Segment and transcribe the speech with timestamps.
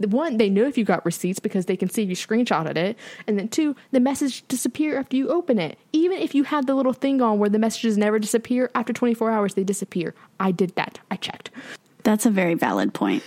[0.00, 2.98] One, they know if you got receipts because they can see if you screenshotted it.
[3.26, 5.78] And then two, the message disappear after you open it.
[5.92, 9.30] Even if you have the little thing on where the messages never disappear, after 24
[9.30, 10.14] hours they disappear.
[10.38, 10.98] I did that.
[11.10, 11.50] I checked.
[12.02, 13.22] That's a very valid point.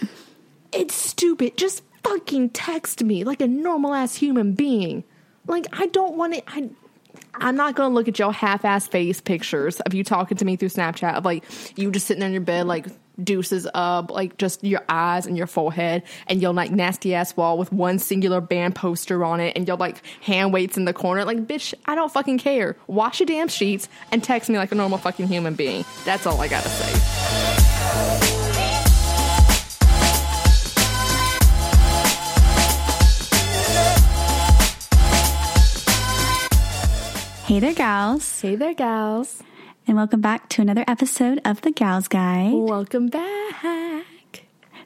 [0.72, 1.58] It's stupid.
[1.58, 5.04] Just fucking text me like a normal ass human being.
[5.48, 6.44] Like I don't want it.
[6.48, 6.70] I
[7.36, 10.56] I'm not gonna look at your half ass face pictures of you talking to me
[10.56, 11.44] through Snapchat of like
[11.78, 12.88] you just sitting on your bed like
[13.22, 17.58] deuces up, like just your eyes and your forehead and your like nasty ass wall
[17.58, 21.26] with one singular band poster on it and your like hand weights in the corner.
[21.26, 22.76] Like, bitch, I don't fucking care.
[22.88, 25.86] Wash your damn sheets and text me like a normal fucking human being.
[26.06, 27.24] That's all I gotta say.
[37.46, 39.44] Hey there, gals, Hey there, gals.
[39.86, 42.54] And welcome back to another episode of The Gals Guide.
[42.54, 44.06] Welcome back.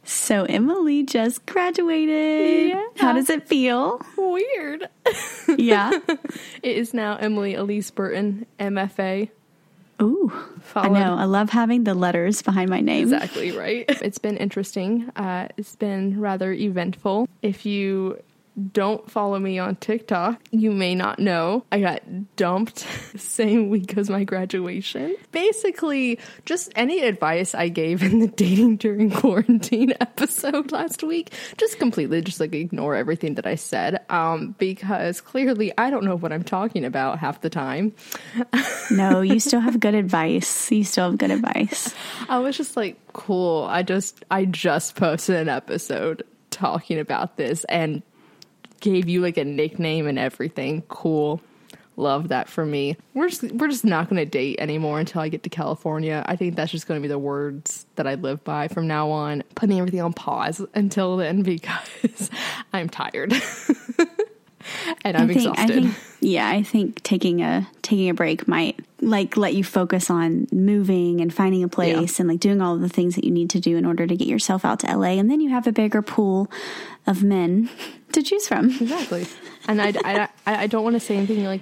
[0.04, 2.70] So, Emily just graduated.
[2.70, 2.84] Yeah.
[2.98, 4.02] How does it feel?
[4.17, 4.88] Weird.
[5.58, 5.92] Yeah.
[6.64, 9.30] It is now Emily Aleece Burton, MFA.
[10.02, 10.31] Ooh,
[10.76, 11.16] I know.
[11.16, 13.04] I love having the letters behind my name.
[13.04, 13.86] Exactly right.
[14.02, 15.09] It's been interesting.
[15.16, 17.28] Uh, it's been rather eventful.
[17.42, 18.22] If you
[18.72, 22.80] don't follow me on TikTok, you may not know I got dumped
[23.16, 25.16] same week as my graduation.
[25.32, 31.78] Basically, just any advice I gave in the dating during quarantine episode last week, just
[31.80, 34.04] completely just like ignore everything that I said.
[34.10, 37.94] Um, because clearly I don't know what I'm talking about half the time.
[38.90, 40.72] No, you still have good advice.
[40.72, 41.94] You still have good advice.
[42.30, 43.66] I was just like, cool.
[43.66, 48.02] I just I just posted an episode talking about this and
[48.80, 50.83] gave you like a nickname and everything.
[50.83, 51.42] Cool.
[51.95, 52.95] Love that for me.
[53.15, 56.23] We're just we're just not going to date anymore until I get to California.
[56.27, 59.10] I think that's just going to be the words that I live by from now
[59.10, 59.43] on.
[59.55, 62.30] Putting everything on pause until then because
[62.73, 63.33] I'm tired.
[65.04, 65.78] and I'm I think, exhausted.
[65.78, 70.10] I think, yeah, I think taking a taking a break might like let you focus
[70.10, 73.32] on moving and finding a place and like doing all of the things that you
[73.32, 75.67] need to do in order to get yourself out to LA, and then you have
[75.67, 76.52] a bigger pool
[77.05, 77.70] of men
[78.11, 78.70] to choose from.
[78.70, 79.28] Exactly.
[79.67, 81.61] And I, I, I, I don't want to say anything like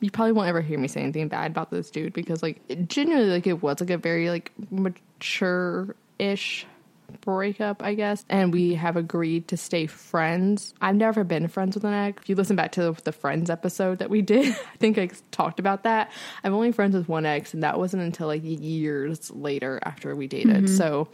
[0.00, 3.30] you probably won't ever hear me say anything bad about this dude because like genuinely
[3.30, 6.66] like it was like a very like mature ish
[7.10, 8.24] breakup, I guess.
[8.28, 10.74] And we have agreed to stay friends.
[10.80, 12.22] I've never been friends with an ex.
[12.22, 15.60] If you listen back to the Friends episode that we did, I think I talked
[15.60, 16.10] about that.
[16.44, 20.26] I'm only friends with one ex, and that wasn't until like years later after we
[20.26, 20.68] dated.
[20.68, 21.08] So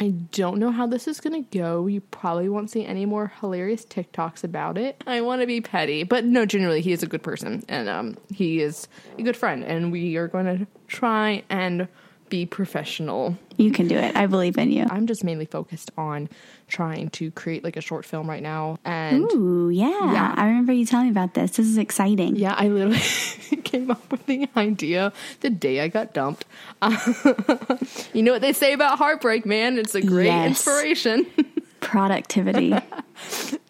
[0.00, 1.86] I don't know how this is to go.
[1.86, 5.04] You probably won't see any more hilarious TikToks about it.
[5.06, 8.16] I want to be petty, but no, generally, he is a good person and um,
[8.32, 11.86] he is a good friend, and we are going to try and
[12.30, 13.36] be professional.
[13.58, 14.16] You can do it.
[14.16, 14.86] I believe in you.
[14.88, 16.28] I'm just mainly focused on
[16.68, 19.90] trying to create like a short film right now, and Ooh, yeah.
[20.12, 20.34] Yeah.
[20.36, 21.50] I remember you telling me about this.
[21.56, 22.36] This is exciting.
[22.36, 23.00] yeah, I literally
[23.64, 26.46] came up with the idea the day I got dumped.
[28.14, 29.78] you know what they say about heartbreak, man?
[29.78, 30.48] It's a great Yes.
[30.48, 31.26] inspiration.
[31.80, 32.72] Productivity.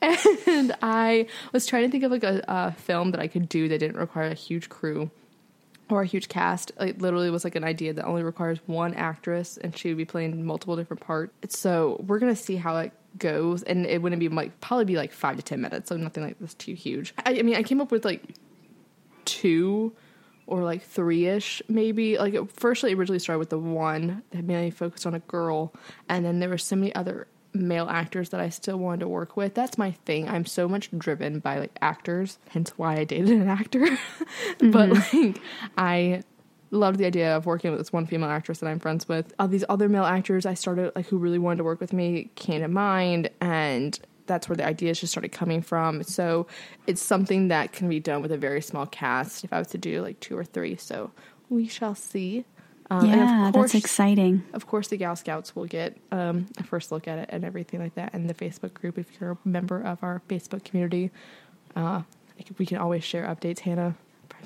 [0.03, 3.69] and I was trying to think of like a, a film that I could do
[3.69, 5.11] that didn't require a huge crew
[5.91, 6.73] or a huge cast.
[6.81, 10.05] It literally was like an idea that only requires one actress, and she would be
[10.05, 11.59] playing multiple different parts.
[11.59, 15.13] So we're gonna see how it goes, and it wouldn't be like probably be like
[15.13, 17.15] five to ten minutes, so nothing like this too huge.
[17.25, 18.23] I, I mean, I came up with like
[19.25, 19.93] two
[20.47, 22.19] or like three ish maybe.
[22.19, 25.73] Like it firstly originally started with the one that mainly focused on a girl,
[26.09, 29.37] and then there were so many other male actors that I still wanted to work
[29.37, 29.55] with.
[29.55, 30.29] That's my thing.
[30.29, 33.81] I'm so much driven by like actors, hence why I dated an actor.
[34.59, 35.27] but mm-hmm.
[35.27, 35.41] like
[35.77, 36.23] I
[36.71, 39.33] loved the idea of working with this one female actress that I'm friends with.
[39.39, 42.31] All these other male actors I started like who really wanted to work with me
[42.37, 46.05] came to mind and that's where the ideas just started coming from.
[46.05, 46.47] So
[46.87, 49.79] it's something that can be done with a very small cast if I was to
[49.79, 50.77] do like two or three.
[50.77, 51.11] So
[51.49, 52.45] we shall see.
[52.91, 54.43] Um, yeah, course- that's exciting.
[54.53, 57.79] of course, the Gal Scouts will get um, a first look at it and everything
[57.81, 58.13] like that.
[58.15, 61.11] And the Facebook group, if you're a member of our Facebook community,
[61.77, 62.03] uh,
[62.59, 63.61] we can always share updates.
[63.61, 63.95] Hannah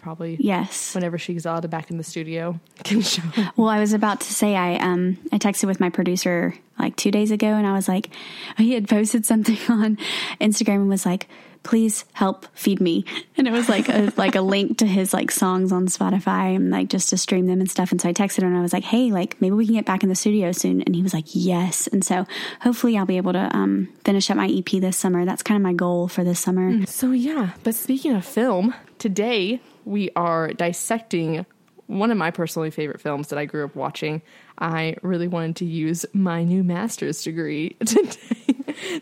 [0.01, 0.95] probably Yes.
[0.95, 3.23] whenever she's out back in the studio can show.
[3.57, 7.11] Well, I was about to say I um I texted with my producer like two
[7.11, 8.11] days ago, and I was like,
[8.59, 9.97] he had posted something on
[10.41, 11.29] Instagram and was like,
[11.65, 13.05] "Please help feed me,"
[13.37, 16.71] and it was like a like a link to his like songs on Spotify and
[16.71, 17.91] like just to stream them and stuff.
[17.91, 19.85] And so I texted him and I was like, "Hey, like maybe we can get
[19.85, 22.27] back in the studio soon," and he was like, "Yes." And so
[22.61, 25.25] hopefully I'll be able to um finish up my EP this summer.
[25.25, 26.87] That's kind of my goal for this summer.
[26.87, 31.45] So yeah, but speaking of film, today we are dissecting
[31.87, 34.23] one of my personally favorite films that I grew up watching.
[34.59, 37.71] I really wanted to use my new master's degree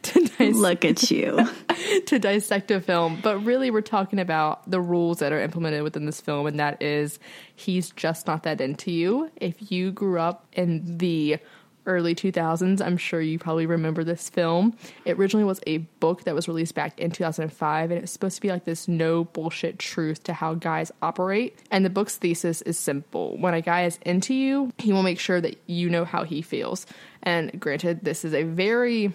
[0.03, 1.49] to dissect Look at you.
[2.07, 6.07] to dissect a film, but really we're talking about the rules that are implemented within
[6.07, 7.19] this film, and that is
[7.55, 9.31] he's just not that into you.
[9.37, 11.39] If you grew up in the
[11.87, 14.77] early 2000s, I'm sure you probably remember this film.
[15.05, 18.43] It originally was a book that was released back in 2005, and it's supposed to
[18.43, 21.59] be like this no bullshit truth to how guys operate.
[21.71, 25.19] And the book's thesis is simple when a guy is into you, he will make
[25.19, 26.87] sure that you know how he feels.
[27.23, 29.13] And granted, this is a very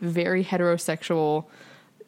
[0.00, 1.46] very heterosexual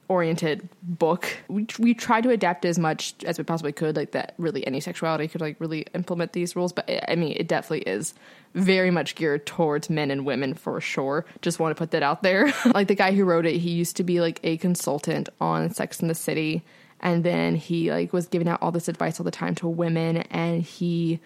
[0.09, 1.29] oriented book.
[1.49, 4.35] We we tried to adapt as much as we possibly could, like that.
[4.39, 6.73] Really, any sexuality could like really implement these rules.
[6.73, 8.15] But I mean, it definitely is
[8.55, 11.27] very much geared towards men and women for sure.
[11.43, 12.53] Just want to put that out there.
[12.75, 16.01] like the guy who wrote it, he used to be like a consultant on Sex
[16.01, 16.63] in the City,
[17.01, 20.19] and then he like was giving out all this advice all the time to women,
[20.19, 21.21] and he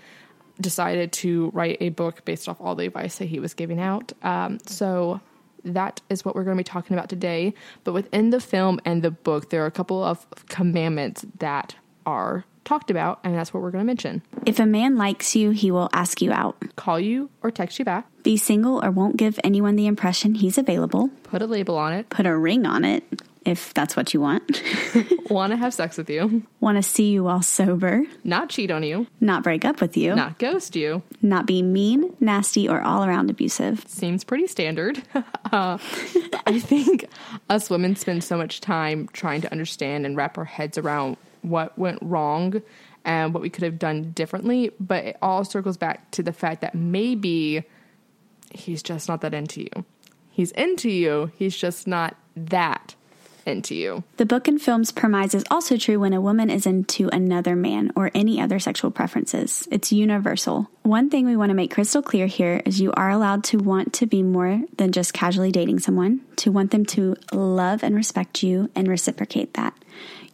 [0.60, 4.12] decided to write a book based off all the advice that he was giving out.
[4.22, 5.20] Um, so
[5.64, 7.54] that is what we're going to be talking about today.
[7.84, 11.76] But within the film and the book, there are a couple of commandments that
[12.06, 14.22] are talked about, and that's what we're going to mention.
[14.46, 16.56] If a man likes you, he will ask you out.
[16.76, 20.58] Call you or text you back, Be single or won't give anyone the impression he's
[20.58, 21.08] available.
[21.24, 24.62] put a label on it, Put a ring on it if that's what you want.
[25.30, 28.04] want to have sex with you, want to see you all sober.
[28.24, 30.14] not cheat on you, Not break up with you.
[30.14, 31.02] not ghost you.
[31.20, 33.84] Not be mean, nasty, or all around abusive.
[33.88, 35.02] Seems pretty standard.
[35.14, 35.78] uh,
[36.46, 37.06] I think
[37.48, 41.76] us women spend so much time trying to understand and wrap our heads around what
[41.78, 42.62] went wrong
[43.04, 44.70] and what we could have done differently.
[44.78, 47.64] But it all circles back to the fact that maybe
[48.52, 49.84] he's just not that into you.
[50.30, 52.94] He's into you, he's just not that
[53.46, 54.04] into you.
[54.16, 57.92] The book and film's premise is also true when a woman is into another man
[57.96, 59.66] or any other sexual preferences.
[59.70, 60.70] It's universal.
[60.82, 63.92] One thing we want to make crystal clear here is you are allowed to want
[63.94, 68.42] to be more than just casually dating someone, to want them to love and respect
[68.42, 69.74] you and reciprocate that.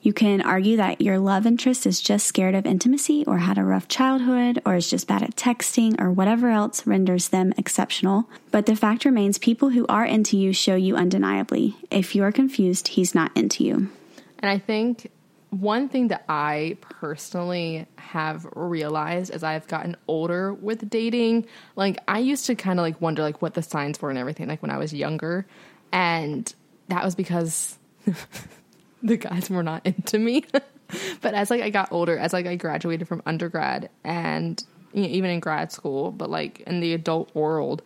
[0.06, 3.64] You can argue that your love interest is just scared of intimacy or had a
[3.64, 8.30] rough childhood or is just bad at texting or whatever else renders them exceptional.
[8.52, 11.74] But the fact remains people who are into you show you undeniably.
[11.90, 13.90] If you are confused, he's not into you.
[14.38, 15.10] And I think
[15.50, 22.20] one thing that I personally have realized as I've gotten older with dating, like I
[22.20, 24.70] used to kind of like wonder like what the signs were and everything like when
[24.70, 25.48] I was younger,
[25.90, 26.54] and
[26.86, 27.76] that was because
[29.08, 30.44] the guys were not into me.
[31.20, 34.62] but as like I got older, as like I graduated from undergrad and
[34.92, 37.82] you know, even in grad school, but like in the adult world,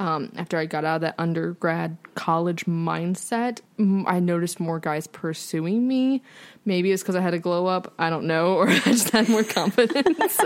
[0.00, 5.86] um, after I got out of that undergrad college mindset, I noticed more guys pursuing
[5.86, 6.22] me.
[6.64, 7.92] Maybe it's because I had a glow up.
[7.98, 10.40] I don't know, or I just had more confidence.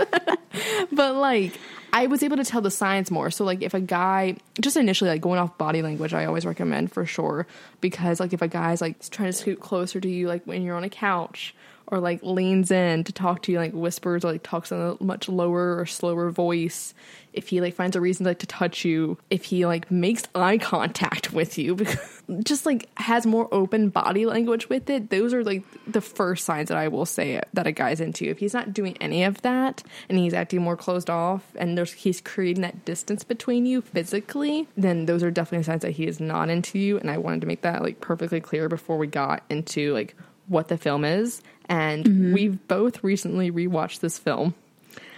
[0.91, 1.57] but like,
[1.97, 3.31] I was able to tell the signs more.
[3.31, 6.91] So like, if a guy just initially like going off body language, I always recommend
[6.91, 7.47] for sure
[7.81, 10.77] because like if a guy's like trying to scoot closer to you, like when you're
[10.77, 11.55] on a couch
[11.87, 14.95] or like leans in to talk to you, like whispers or like talks in a
[15.03, 16.93] much lower or slower voice.
[17.33, 20.59] If he like finds a reason like to touch you, if he like makes eye
[20.59, 21.79] contact with you,
[22.43, 26.67] just like has more open body language with it, those are like the first signs
[26.69, 28.25] that I will say that a guy's into.
[28.25, 31.93] If he's not doing any of that and he's acting more closed off and there's
[31.93, 36.19] he's creating that distance between you physically, then those are definitely signs that he is
[36.19, 36.97] not into you.
[36.97, 40.15] And I wanted to make that like perfectly clear before we got into like
[40.47, 41.41] what the film is.
[41.69, 42.33] And Mm-hmm.
[42.33, 44.53] we've both recently rewatched this film.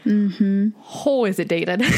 [0.06, 0.70] Mm-hmm.
[1.06, 1.82] Oh, is it dated?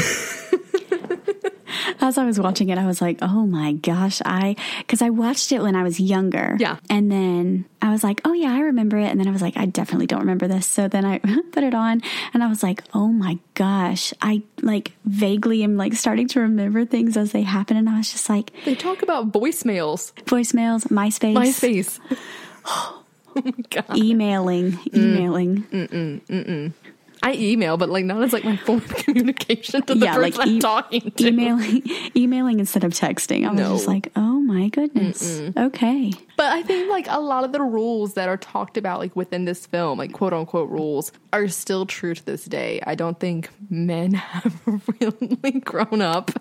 [2.02, 5.52] As I was watching it, I was like, oh my gosh, I, because I watched
[5.52, 6.58] it when I was younger.
[6.60, 6.78] Yeah.
[6.90, 9.06] And then I was like, oh yeah, I remember it.
[9.06, 10.66] And then I was like, I definitely don't remember this.
[10.68, 11.20] So then I
[11.52, 12.02] put it on
[12.34, 16.86] and I was like, oh my gosh, I like vaguely am like starting to remember
[16.86, 17.78] things as they happen.
[17.78, 20.12] And I was just like, they talk about voicemails.
[20.26, 22.00] voicemails, MySpace, MySpace.
[22.66, 23.04] oh
[23.36, 23.96] my god.
[23.96, 26.74] emailing, emailing.
[27.24, 30.22] I email, but like not as like my form of communication to the Yeah, person
[30.40, 31.28] like I'm e- talking to.
[31.28, 31.84] emailing
[32.16, 33.46] emailing instead of texting.
[33.46, 33.74] I was No.
[33.74, 35.42] just like, oh my goodness.
[35.56, 36.12] Okay.
[36.38, 39.46] But I think like a lot of the rules that are talked about like within
[39.46, 42.82] this film, like quote unquote rules, are still true to this day.
[42.88, 44.62] I don't think men have
[45.00, 46.32] really grown up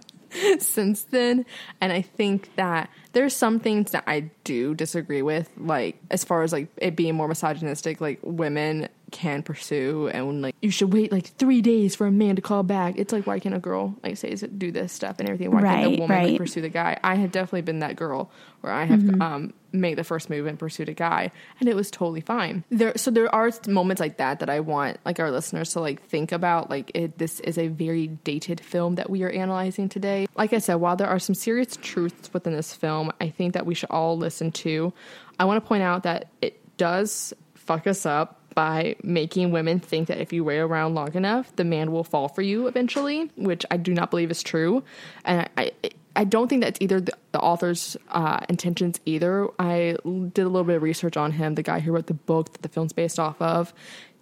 [0.59, 1.45] since then.
[1.81, 6.43] And I think that there's some things that I do disagree with, like as far
[6.43, 11.11] as like it being more misogynistic, like women can pursue and like you should wait
[11.11, 12.95] like three days for a man to call back.
[12.97, 15.51] It's like why can't a girl like say do this stuff and everything?
[15.51, 16.97] Why can't Right, a woman like pursue the guy?
[17.03, 19.21] I have definitely been that girl where I have Mm-hmm.
[19.23, 22.65] um made the first move and pursued a guy and it was totally fine.
[22.71, 26.03] There so there are moments like that that I want like our listeners to like
[26.07, 30.27] think about like it, this is a very dated film that we are analyzing today.
[30.37, 33.67] Like I said, while there are some serious truths within this film, I think that
[33.67, 34.93] we should all listen to.
[35.39, 40.09] I want to point out that it does fuck us up by making women think
[40.09, 43.65] that if you wait around long enough, the man will fall for you eventually, which
[43.71, 44.83] I do not believe is true.
[45.25, 49.49] And I, I, I don't think that's either the, the author's uh, intentions either.
[49.59, 52.53] I did a little bit of research on him, the guy who wrote the book
[52.53, 53.73] that the film's based off of.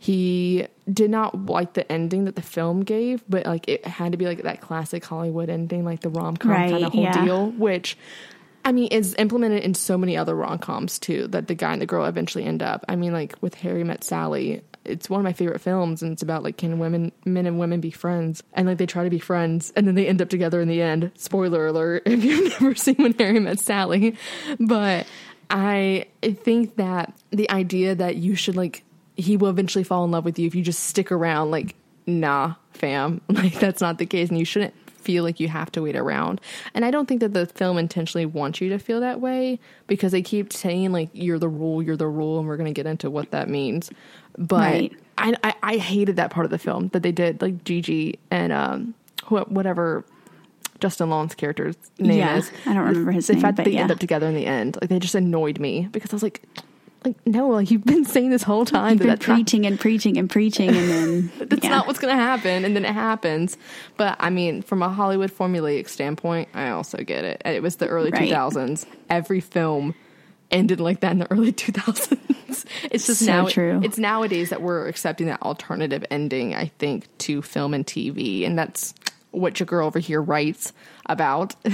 [0.01, 4.19] He did not like the ending that the film gave, but like it had to
[4.19, 7.25] be like that classic Hollywood ending, like the rom com Right, kind of whole yeah.
[7.25, 7.97] deal, which
[8.65, 11.27] I mean, it's implemented in so many other rom coms too.
[11.29, 12.85] That the guy and the girl eventually end up.
[12.89, 16.23] I mean, like with Harry Met Sally, it's one of my favorite films, and it's
[16.23, 19.19] about like can women, men and women be friends, and like they try to be
[19.19, 21.13] friends, and then they end up together in the end.
[21.17, 24.17] Spoiler alert if you've never seen When Harry Met Sally,
[24.59, 25.07] but
[25.51, 28.85] I think that the idea that you should like
[29.17, 31.75] he will eventually fall in love with you if you just stick around, like
[32.07, 34.75] nah, fam, like that's not the case, and you shouldn't
[35.09, 36.39] feel like you have to wait around.
[36.75, 40.13] And I don't think that the film intentionally wants you to feel that way because
[40.13, 43.09] they keep saying like you're the rule, you're the rule, and we're gonna get into
[43.09, 43.91] what that means.
[44.37, 44.93] But Right.
[45.17, 48.53] I, I I hated that part of the film that they did like Gigi and
[48.53, 50.05] um wh- whatever
[50.79, 52.53] Justin Long's character's name Yeah, is.
[52.67, 54.45] I don't remember his the name, fact but that they end up together in the
[54.47, 56.43] end, like they just annoyed me because I was like,
[57.05, 59.67] like no, like you've been saying this whole time You've that been that's not preaching
[59.67, 61.71] and preaching and preaching, and then that's yeah.
[61.71, 63.57] not what's going to happen and then it happens
[63.97, 67.87] but i mean from a hollywood formulaic standpoint i also get it it was the
[67.87, 68.31] early Right.
[68.31, 69.95] 2000s every film
[70.51, 73.81] ended like that in the early 2000s it's just So now true.
[73.85, 78.59] it's nowadays that we're accepting that alternative ending i think to film and tv and
[78.59, 78.95] that's
[79.31, 80.73] what your girl over here writes
[81.07, 81.55] about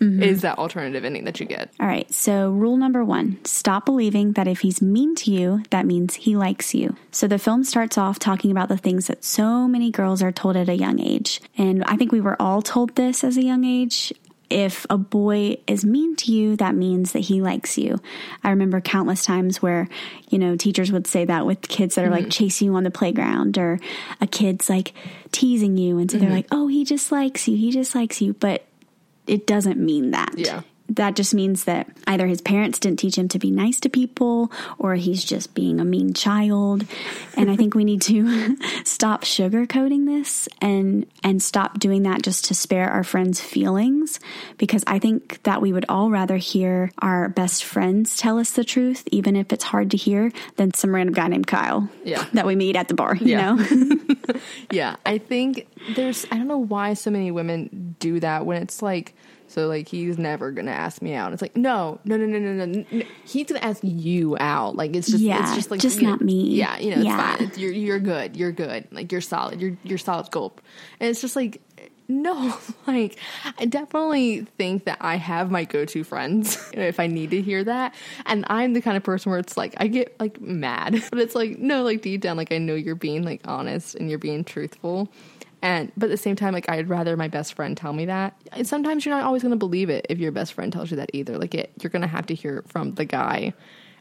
[0.00, 0.22] Mm-hmm.
[0.22, 4.32] is that alternative ending that you get All right, so rule number one stop believing
[4.32, 6.96] that if he's mean to you, that means he likes you.
[7.10, 10.56] So the film starts off talking about the things that so many girls are told
[10.56, 11.40] at a young age.
[11.56, 14.12] And I think we were all told this as a young age.
[14.50, 18.00] If a boy is mean to you, that means that he likes you.
[18.42, 19.88] I remember countless times where,
[20.30, 22.90] you know, teachers would say that with kids that are like chasing you on the
[22.90, 23.78] playground or
[24.22, 24.94] a kid's like
[25.32, 25.98] teasing you.
[25.98, 27.58] And so they're like, oh, he just likes you.
[27.58, 28.32] He just likes you.
[28.32, 28.64] But
[29.28, 30.36] it doesn't mean that.
[30.36, 30.62] Yeah.
[30.90, 34.50] That just means that either his parents didn't teach him to be nice to people
[34.78, 36.86] or he's just being a mean child.
[37.36, 42.46] And I think we need to stop sugarcoating this and and stop doing that just
[42.46, 44.18] to spare our friends' feelings
[44.56, 48.64] because I think that we would all rather hear our best friends tell us the
[48.64, 52.24] truth even if it's hard to hear than some random guy named Kyle Yeah.
[52.32, 53.54] that we meet at the bar, you Yeah.
[53.54, 53.98] know.
[54.70, 58.82] Yeah, I think there's I don't know why so many women do that when it's
[58.82, 59.14] like
[59.48, 61.32] so like he's never gonna ask me out.
[61.32, 62.84] It's like no, no, no, no, no, no.
[62.90, 63.02] no.
[63.24, 64.76] He's gonna ask you out.
[64.76, 66.50] Like it's just Yeah, it's just like just you know, not me.
[66.50, 67.36] Yeah, you know, Yeah.
[67.36, 67.48] fine.
[67.48, 68.36] It's, you're you're good.
[68.36, 68.86] You're good.
[68.92, 69.60] Like you're solid.
[69.60, 70.60] You're you're solid gold.
[71.00, 71.60] And it's just like
[72.10, 73.18] no, like
[73.58, 77.94] I definitely think that I have my go-to friends if I need to hear that,
[78.24, 81.34] and I'm the kind of person where it's like I get like mad, but it's
[81.34, 84.42] like no, like deep down, like I know you're being like honest and you're being
[84.42, 85.10] truthful,
[85.62, 88.34] and but at the same time, like I'd rather my best friend tell me that.
[88.52, 90.96] And sometimes you're not always going to believe it if your best friend tells you
[90.98, 91.36] that either.
[91.38, 93.52] Like it, you're going to have to hear it from the guy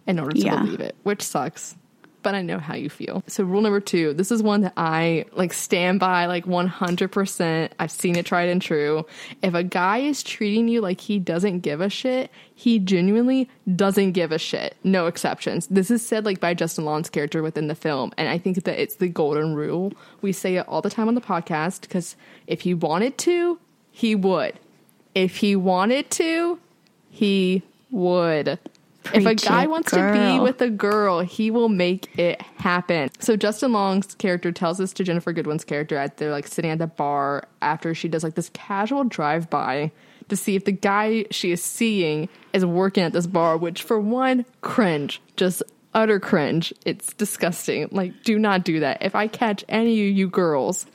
[0.06, 0.58] in order to Yeah.
[0.62, 1.76] believe it, which sucks
[2.24, 3.24] but I know how you feel.
[3.28, 7.70] So rule number two, this is one that I like stand by like 100%.
[7.80, 9.06] I've seen it tried and true.
[9.42, 14.14] If a guy is treating you like he doesn't give a shit, he genuinely doesn't
[14.14, 14.76] give a shit.
[14.84, 15.68] No exceptions.
[15.68, 18.12] This is said like by Justin Long's character within the film.
[18.18, 19.94] And I think that it's the golden rule.
[20.22, 22.16] We say it all the time on the podcast because
[22.48, 23.60] if he wanted to,
[23.92, 24.60] he would.
[25.16, 26.60] If he wanted to,
[27.10, 28.60] he would.
[29.14, 33.10] If a guy it, wants to be with a girl, he will make it happen.
[33.20, 36.80] So Justin Long's character tells this to Ginnifer Goodwin's character at they're like sitting at
[36.80, 39.92] the bar after she does like this casual drive by
[40.30, 44.00] to see if the guy she is seeing is working at this bar, which for
[44.00, 45.22] one, cringe.
[45.36, 46.74] Just utter cringe.
[46.86, 47.88] It's disgusting.
[47.92, 49.02] Like, do not do that.
[49.02, 50.86] If I catch any of you girls,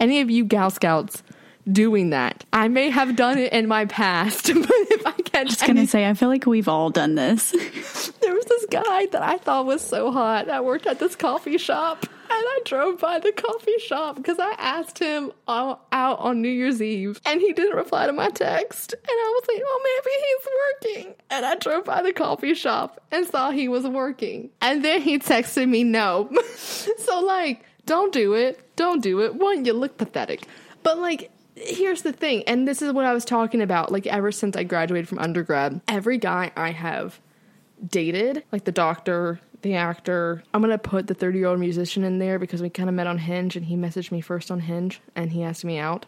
[0.00, 1.22] any of you Gal Scouts
[1.70, 5.50] doing that, I may have done it in my past, but if I catch I
[5.50, 7.50] was going to say, I feel like we've all done this.
[8.20, 11.58] there was this guy that I thought was so hot that worked at this coffee
[11.58, 12.06] shop.
[12.30, 16.50] And I drove by the coffee shop because I asked him uh, out on New
[16.50, 18.92] Year's Eve and he didn't reply to my text.
[18.92, 20.02] And I was like, oh,
[20.84, 21.14] maybe he's working.
[21.30, 24.50] And I drove by the coffee shop and saw he was working.
[24.60, 26.28] And then he texted me no.
[26.54, 28.76] so, like, don't do it.
[28.76, 29.34] Don't do it.
[29.34, 30.46] One, you look pathetic.
[30.82, 31.30] But, like,
[31.62, 32.42] here's the thing.
[32.44, 33.92] And this is what I was talking about.
[33.92, 37.20] Like, ever since I graduated from undergrad, every guy I have
[37.86, 40.42] dated, like the doctor, the actor.
[40.54, 43.06] I'm gonna put the 30 year old musician in there because we kind of met
[43.06, 46.06] on Hinge and he messaged me first on Hinge and he asked me out.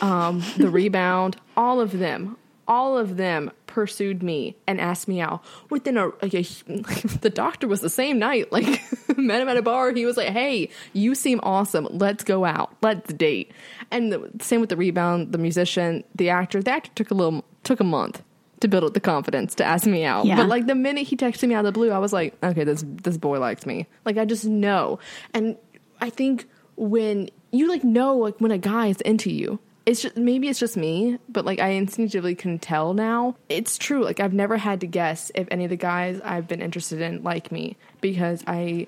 [0.00, 2.36] Um, the rebound, all of them,
[2.70, 6.42] all of them pursued me and asked me out within a, like a
[7.20, 8.80] the doctor was the same night like
[9.18, 12.74] met him at a bar he was like hey you seem awesome let's go out
[12.80, 13.50] let's date
[13.90, 17.44] and the, same with the rebound the musician the actor the actor took a little
[17.64, 18.22] took a month
[18.60, 20.26] to build up the confidence to ask me out.
[20.26, 20.36] Yeah.
[20.36, 22.62] But like the minute he texted me out of the blue, I was like, okay,
[22.62, 23.86] this this boy likes me.
[24.04, 24.98] Like I just know.
[25.32, 25.56] And
[25.98, 26.46] I think
[26.76, 30.58] when you like know like when a guy is into you, it's just maybe it's
[30.60, 33.36] just me, but like I instinctively can tell now.
[33.48, 34.04] It's true.
[34.04, 37.22] Like I've never had to guess if any of the guys I've been interested in
[37.22, 38.86] like me because I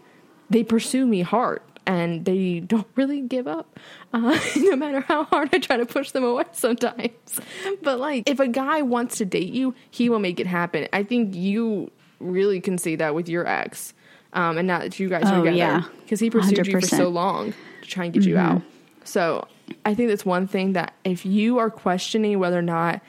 [0.51, 3.79] they pursue me hard and they don't really give up,
[4.13, 7.41] uh, no matter how hard I try to push them away sometimes.
[7.83, 10.89] But like, if a guy wants to date you, he will make it happen.
[10.93, 13.95] I think you really can see that with your ex,
[14.35, 15.83] um, and now that you guys are Oh, together, yeah.
[16.05, 18.63] because he pursued you for so long to try and get you out.
[19.05, 19.49] So
[19.85, 23.01] I think that's one thing that if you are questioning whether or not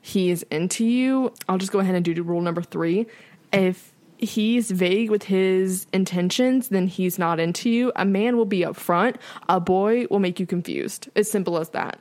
[0.00, 3.06] he is into you, I'll just go ahead and do rule number three.
[3.52, 7.92] If he's vague with his intentions, then he's not into you.
[7.96, 9.16] A man will be upfront.
[9.48, 11.08] A boy will make you confused.
[11.16, 11.98] As simple as that.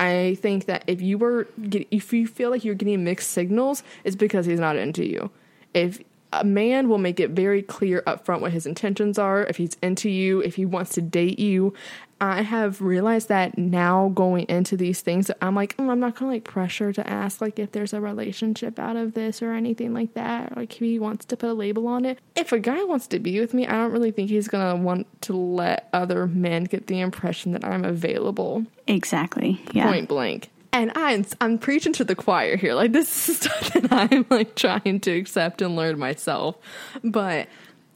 [0.00, 1.48] I think that if you were
[1.90, 5.30] if you feel like you're getting mixed signals, it's because he's not into you.
[5.74, 6.00] If
[6.32, 10.08] a man will make it very clear upfront what his intentions are, if he's into
[10.10, 11.74] you, if he wants to date you.
[12.20, 16.32] I have realized that now going into these things, I'm like, "Mm, I'm not gonna
[16.32, 20.14] like pressure to ask like if there's a relationship out of this or anything like
[20.14, 20.56] that.
[20.56, 22.18] Like if he wants to put a label on it.
[22.34, 25.06] If a guy wants to be with me, I don't really think he's gonna want
[25.22, 29.60] to let other men get the impression that I'm available Exactly.
[29.72, 29.84] Yeah.
[29.90, 30.50] point blank.
[30.72, 32.74] And I'm I'm preaching to the choir here.
[32.74, 36.56] Like this is stuff that I'm like trying to accept and learn myself.
[37.04, 37.48] But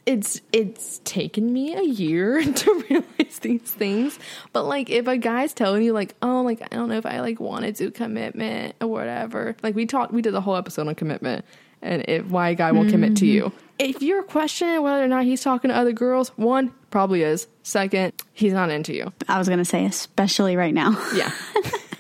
[0.05, 4.19] it's it's taken me a year to realize these things.
[4.53, 7.21] But like if a guy's telling you like, oh like I don't know if I
[7.21, 9.57] like wanted to commitment or whatever.
[9.62, 11.45] Like we talked we did the whole episode on commitment
[11.83, 13.45] and if why a guy won't commit to you.
[13.45, 13.59] Mm-hmm.
[13.79, 17.49] If you're questioning whether or not he's talking to other girls, one, probably is.
[17.65, 19.12] Second, he's not into you.
[19.29, 20.97] I was going to say, especially right now.
[21.15, 21.33] Yeah.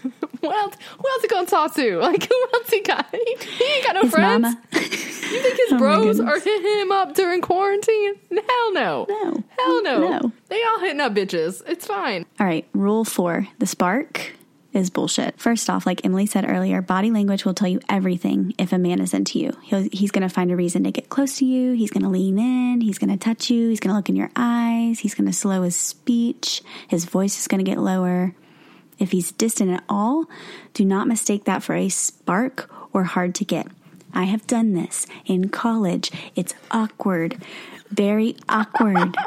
[0.48, 0.76] what else?
[0.98, 1.98] Who else he gonna talk to?
[2.02, 3.06] Like who else he got?
[3.10, 4.42] He, he ain't got no His friends.
[4.42, 4.60] mama.
[4.72, 8.14] You think his Oh bros are hitting him up during quarantine?
[8.30, 9.06] Hell no.
[9.08, 9.44] No.
[9.58, 9.98] Hell no.
[10.10, 10.32] No.
[10.48, 11.62] They all hitting up bitches.
[11.66, 12.26] It's fine.
[12.38, 14.32] All right, rule four the spark
[14.72, 15.38] is bullshit.
[15.38, 19.00] First off, like Emily said earlier, body language will tell you everything if a man
[19.00, 19.52] is into you.
[19.62, 21.72] He'll, he's going to find a reason to get close to you.
[21.72, 22.80] He's going to lean in.
[22.80, 23.68] He's going to touch you.
[23.68, 24.98] He's going to look in your eyes.
[24.98, 26.62] He's going to slow his speech.
[26.88, 28.34] His voice is going to get lower.
[29.02, 30.26] If he's distant at all,
[30.74, 33.66] do not mistake that for a spark or hard to get.
[34.14, 36.12] I have done this in college.
[36.36, 37.36] It's awkward,
[37.90, 39.16] very awkward.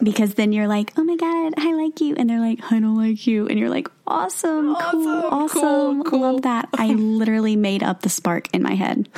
[0.00, 2.14] Because then you're like, oh my God, I like you.
[2.14, 3.48] And they're like, I don't like you.
[3.48, 5.60] And you're like, awesome, cool, Awesome, awesome.
[5.60, 6.20] cool, cool.
[6.20, 6.68] Love that.
[6.74, 9.08] I literally made up the spark in my head.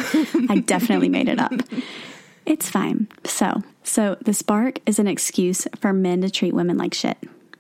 [0.49, 1.53] I definitely made it up.
[2.47, 3.09] It's fine.
[3.25, 7.19] So, so the spark is an excuse for men to treat women like shit.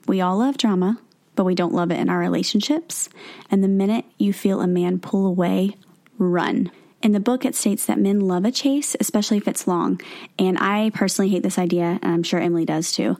[0.08, 0.98] We all love drama,
[1.40, 3.08] but we don't love it in our relationships.
[3.50, 5.74] And the minute you feel a man pull away,
[6.18, 6.70] run.
[7.00, 10.02] In the book, it states that men love a chase, especially if it's long.
[10.38, 13.16] And I personally hate this idea, and I'm sure Emily does too.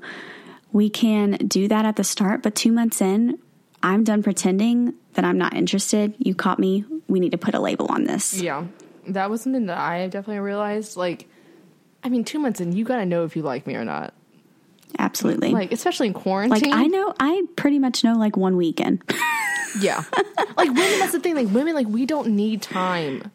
[0.70, 3.38] We can do that at the start, but two months in,
[3.82, 6.14] I'm done pretending that I'm not interested.
[6.18, 6.84] You caught me.
[7.08, 8.38] We need to put a label on this.
[8.38, 8.66] Yeah.
[9.08, 10.94] That was something that I definitely realized.
[10.94, 11.26] Like,
[12.04, 14.12] I mean, two months in, you gotta know if you like me or not.
[14.98, 15.50] Absolutely.
[15.52, 16.70] Like, especially in quarantine.
[16.70, 16.78] Like.
[16.78, 19.02] I know, I pretty much know like one weekend.
[19.80, 20.02] Yeah.
[20.56, 21.36] like women, that's the thing.
[21.36, 23.30] Like women, like we don't need time.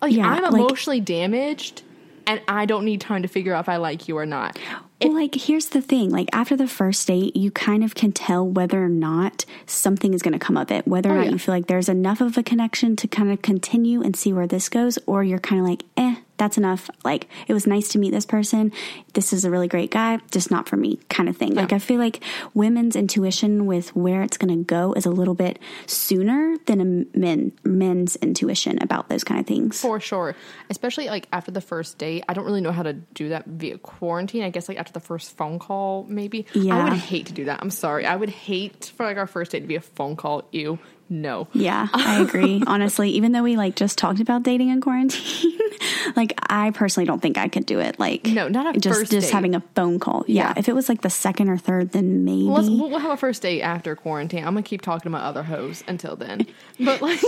[0.00, 1.82] Like Yeah, I'm like- emotionally damaged,
[2.26, 4.58] and I don't need time to figure out if I like you or not.
[5.02, 8.48] well, like here's the thing: like after the first date, you kind of can tell
[8.48, 10.88] whether or not something is going to come of it.
[10.88, 11.32] Whether or Oh, not yeah.
[11.32, 14.46] you feel like there's enough of a connection to kind of continue and see where
[14.46, 16.90] this goes, or you're kind of like, eh, that's enough.
[17.04, 18.72] Like, it was nice to meet this person.
[19.12, 21.54] This is a really great guy, just not for me, kind of thing.
[21.54, 22.22] Like, I feel like
[22.54, 27.18] women's intuition with where it's going to go is a little bit sooner than a
[27.18, 29.80] men men's intuition about those kind of things.
[29.80, 30.34] For sure.
[30.70, 32.24] Especially like after the first date.
[32.28, 34.42] I don't really know how to do that via quarantine.
[34.42, 36.46] I guess like after the first phone call, maybe.
[36.52, 36.76] Yeah.
[36.76, 37.60] I would hate to do that.
[37.62, 38.06] I'm sorry.
[38.06, 40.48] I would hate for like our first date to be a phone call.
[40.52, 40.78] Ew.
[41.08, 41.48] No.
[41.52, 42.62] Yeah, I agree.
[42.66, 45.58] Honestly, even though we like just talked about dating in quarantine,
[46.16, 47.98] like I personally don't think I could do it.
[48.00, 49.34] Like No, not a just first just date.
[49.34, 50.24] having a phone call.
[50.26, 50.48] Yeah.
[50.48, 50.54] Yeah.
[50.56, 52.44] if it was like the second or third, then maybe.
[52.46, 54.40] We'll we'll have a first date after quarantine.
[54.44, 56.46] I'm gonna keep talking to my other hoes until then.
[56.80, 57.20] But like,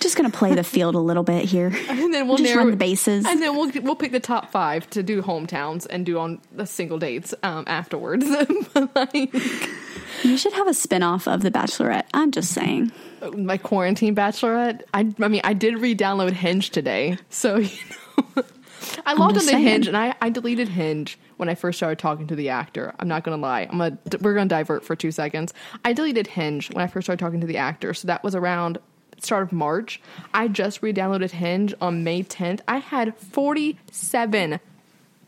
[0.00, 1.72] just gonna play the field a little bit here.
[1.88, 3.24] and then we'll Just narrow run the bases.
[3.24, 6.66] and then we'll we'll pick the top five to do hometowns and do on the
[6.66, 8.26] single dates um, afterwards.
[8.74, 9.34] but like,
[10.22, 12.06] You should have a spin-off of The Bachelorette.
[12.12, 12.92] I'm just saying.
[13.36, 14.82] my quarantine bachelorette.
[14.94, 17.70] I, I mean, I did re-download Hinge today, so you
[18.36, 18.44] know,
[19.06, 19.62] I logged onto saying.
[19.62, 22.94] Hinge and I, I deleted Hinge when I first started talking to the actor.
[22.98, 23.68] I'm not gonna lie.
[23.70, 25.52] I'm gonna we're gonna divert for two seconds.
[25.84, 28.78] I deleted Hinge when I first started talking to the actor, so that was around
[29.18, 30.00] start of March.
[30.32, 32.60] I just re-downloaded Hinge on May 10th.
[32.66, 34.60] I had 47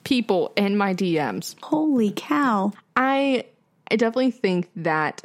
[0.05, 1.57] people in my DMs.
[1.63, 2.73] Holy cow.
[2.97, 3.45] I
[3.93, 5.23] I definitely think that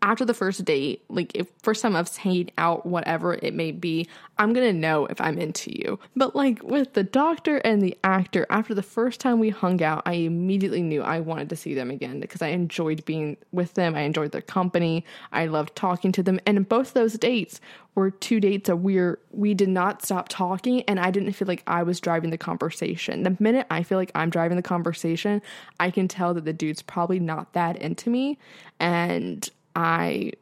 [0.00, 4.08] after the first date, like if first time I've hanging out, whatever it may be,
[4.38, 5.98] I'm gonna know if I'm into you.
[6.14, 10.02] But like with the doctor and the actor, after the first time we hung out,
[10.06, 13.96] I immediately knew I wanted to see them again because I enjoyed being with them.
[13.96, 15.04] I enjoyed their company.
[15.32, 16.38] I loved talking to them.
[16.46, 17.60] And both those dates
[17.96, 21.64] were two dates that we're we did not stop talking and I didn't feel like
[21.66, 23.24] I was driving the conversation.
[23.24, 25.42] The minute I feel like I'm driving the conversation,
[25.80, 28.38] I can tell that the dude's probably not that into me
[28.78, 30.32] and I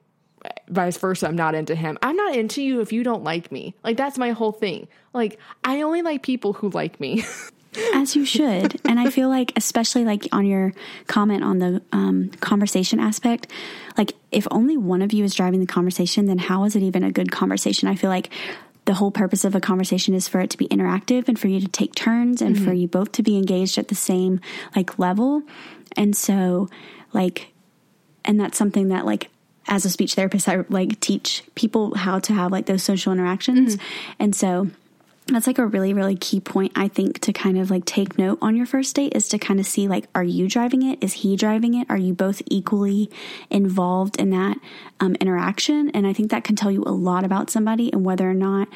[0.69, 1.99] vice versa I'm not into him.
[2.03, 3.75] I'm not into you if you don't like me.
[3.85, 4.89] Like that's my whole thing.
[5.13, 7.25] Like I only like people who like me.
[7.95, 8.81] As you should.
[8.87, 10.73] and I feel like, especially like on your
[11.09, 13.53] comment on the um, conversation aspect,
[13.99, 17.05] like if only one of you is driving the conversation, then how is it even
[17.05, 17.87] a good conversation?
[17.87, 18.31] I feel like
[18.87, 21.61] the whole purpose of a conversation is for it to be interactive and for you
[21.61, 24.41] to take turns and for you both to be engaged at the same
[24.75, 25.43] like level.
[25.99, 26.71] And so,
[27.13, 27.53] like,
[28.27, 29.31] and that's something that like
[29.69, 33.77] as a speech therapist i like teach people how to have like those social interactions.
[34.19, 34.69] And so
[35.29, 38.39] that's like a really really key point i think to kind of like take note
[38.41, 41.03] on your first date is to kind of see like are you driving it?
[41.03, 41.91] Is he driving it?
[41.91, 43.11] Are you both equally
[43.51, 44.57] involved in that
[45.01, 45.91] um, interaction?
[45.91, 48.69] And i think that can tell you a lot about somebody and whether or not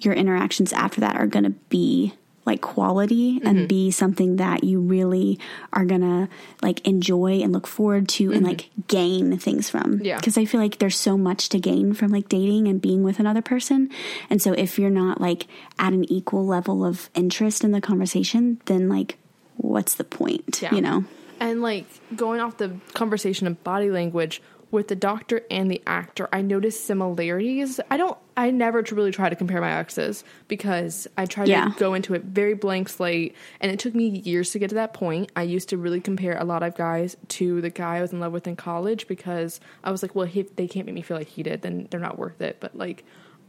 [0.00, 2.12] your interactions after that are going to be
[2.46, 3.66] like quality and mm-hmm.
[3.66, 5.38] be something that you really
[5.72, 6.28] are gonna
[6.62, 8.46] like enjoy and look forward to and mm-hmm.
[8.46, 10.00] like gain things from.
[10.02, 10.16] Yeah.
[10.16, 13.18] Because I feel like there's so much to gain from like dating and being with
[13.18, 13.90] another person.
[14.30, 15.46] And so if you're not like
[15.78, 19.18] at an equal level of interest in the conversation, then like
[19.56, 20.62] what's the point?
[20.62, 20.74] Yeah.
[20.74, 21.04] You know?
[21.40, 24.40] And like going off the conversation of body language
[24.72, 27.78] with the doctor and the actor, I noticed similarities.
[27.90, 31.66] I don't, I never really try to compare my exes because I try Yeah.
[31.68, 34.74] to go into it very blank slate, and it took me years to get to
[34.74, 35.30] that point.
[35.36, 38.18] I used to really compare a lot of guys to the guy I was in
[38.20, 41.16] love with in college because I was like, well, if they can't make me feel
[41.16, 42.58] like he did, then they're not worth it.
[42.60, 43.04] But like.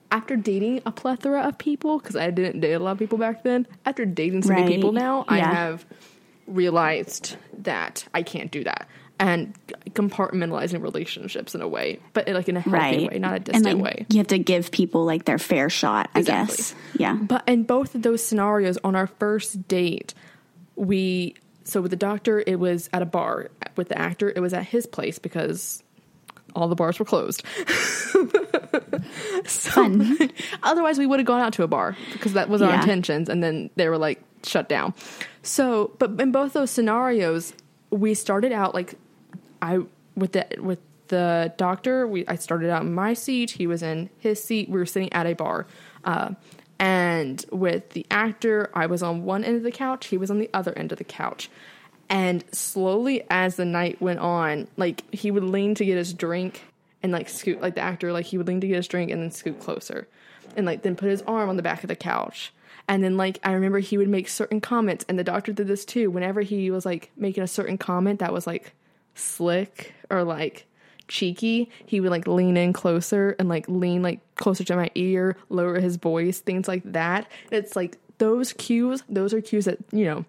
[0.09, 3.43] After dating a plethora of people, because I didn't date a lot of people back
[3.43, 5.85] then, after dating so many people now, I have
[6.47, 8.87] realized that I can't do that
[9.19, 9.53] and
[9.91, 13.11] compartmentalizing relationships in a way, but like in a healthy Right.
[13.11, 14.05] way, not a and distant like way.
[14.09, 16.55] you have to give people like their fair shot, I Exactly.
[16.57, 16.75] guess.
[16.97, 17.15] Yeah.
[17.15, 20.13] But in both of those scenarios, on our first date,
[20.75, 23.49] we so with the doctor, it was at a bar.
[23.75, 25.83] With the actor, it was at his place because
[26.55, 27.43] all the bars were closed.
[29.45, 30.29] so, Fun.
[30.63, 32.79] otherwise, we would have gone out to a bar because that was our Yeah.
[32.81, 34.93] intentions, and then they were like shut down.
[35.43, 37.53] So, but in both those scenarios,
[37.89, 38.95] we started out like
[39.61, 39.79] I
[40.15, 42.07] with the with the doctor.
[42.07, 43.51] We I started out in my seat.
[43.51, 44.69] He was in his seat.
[44.69, 45.67] We were sitting at a bar.
[46.03, 46.31] Uh,
[46.79, 50.07] and with the actor, I was on one end of the couch.
[50.07, 51.49] He was on the other end of the couch.
[52.09, 56.63] And slowly, as the night went on, like he would lean to get his drink
[57.03, 59.21] and like scoot, like the actor, like he would lean to get his drink and
[59.21, 60.07] then scoot closer,
[60.55, 62.53] and like then put his arm on the back of the couch.
[62.87, 65.83] And then like I remember he would make certain comments, and the doctor did this
[65.83, 66.09] too.
[66.09, 68.73] Whenever he was like making a certain comment that was like
[69.17, 70.65] slick or like
[71.07, 75.37] cheeky, he would like lean in closer and like lean like closer to my ear,
[75.49, 77.29] lower his voice, things like that.
[77.51, 80.25] It's like those cues, those are cues that, you know,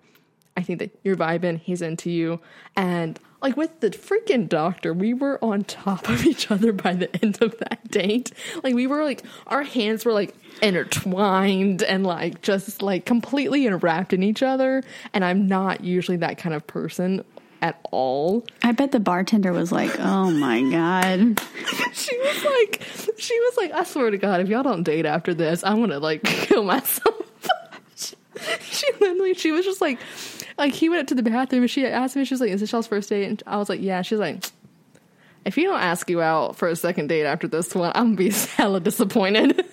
[0.57, 1.61] I think that you're vibing.
[1.61, 2.41] He's into you.
[2.77, 7.15] And like with the freaking doctor, we were on top of each other by the
[7.23, 8.33] end of that date.
[8.65, 14.13] Like we were like, our hands were like intertwined and like just like completely enwrapped
[14.13, 14.83] in each other.
[15.15, 17.25] And I'm not usually that kind of person
[17.63, 18.47] at all.
[18.63, 21.41] I bet the bartender was like, "Oh my god."
[21.93, 22.83] she was like
[23.17, 25.99] she was like, "I swear to god, if y'all don't date after this, I'm to
[25.99, 27.15] like kill myself."
[27.97, 28.17] she,
[28.61, 29.99] she literally she was just like
[30.57, 32.61] like he went up to the bathroom and she asked me she was like, "Is
[32.61, 34.45] this y'all's first date?" And I was like, "Yeah." She's like,
[35.45, 38.17] "If you don't ask you out for a second date after this one, I'm to
[38.17, 39.65] be hella disappointed."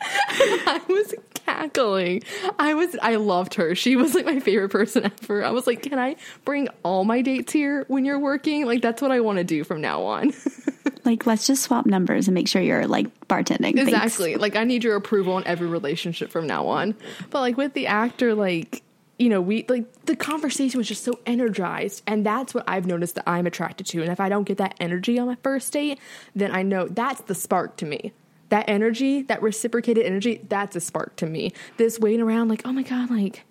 [0.00, 1.14] I was
[1.58, 2.22] cackling.
[2.58, 3.74] I was I loved her.
[3.74, 5.44] She was like my favorite person ever.
[5.44, 9.02] I was like, "Can I bring all my dates here when you're working?" Like that's
[9.02, 10.32] what I want to do from now on.
[11.04, 13.78] like let's just swap numbers and make sure you're like bartending.
[13.78, 14.32] Exactly.
[14.32, 14.40] Thanks.
[14.40, 16.94] Like I need your approval on every relationship from now on.
[17.30, 18.82] But like with the actor like
[19.18, 23.16] you know, we like the conversation was just so energized, and that's what I've noticed
[23.16, 24.02] that I'm attracted to.
[24.02, 25.98] And if I don't get that energy on my first date,
[26.36, 28.12] then I know that's the spark to me
[28.48, 31.52] that energy, that reciprocated energy, that's a spark to me.
[31.76, 33.44] This waiting around, like, oh my god, like,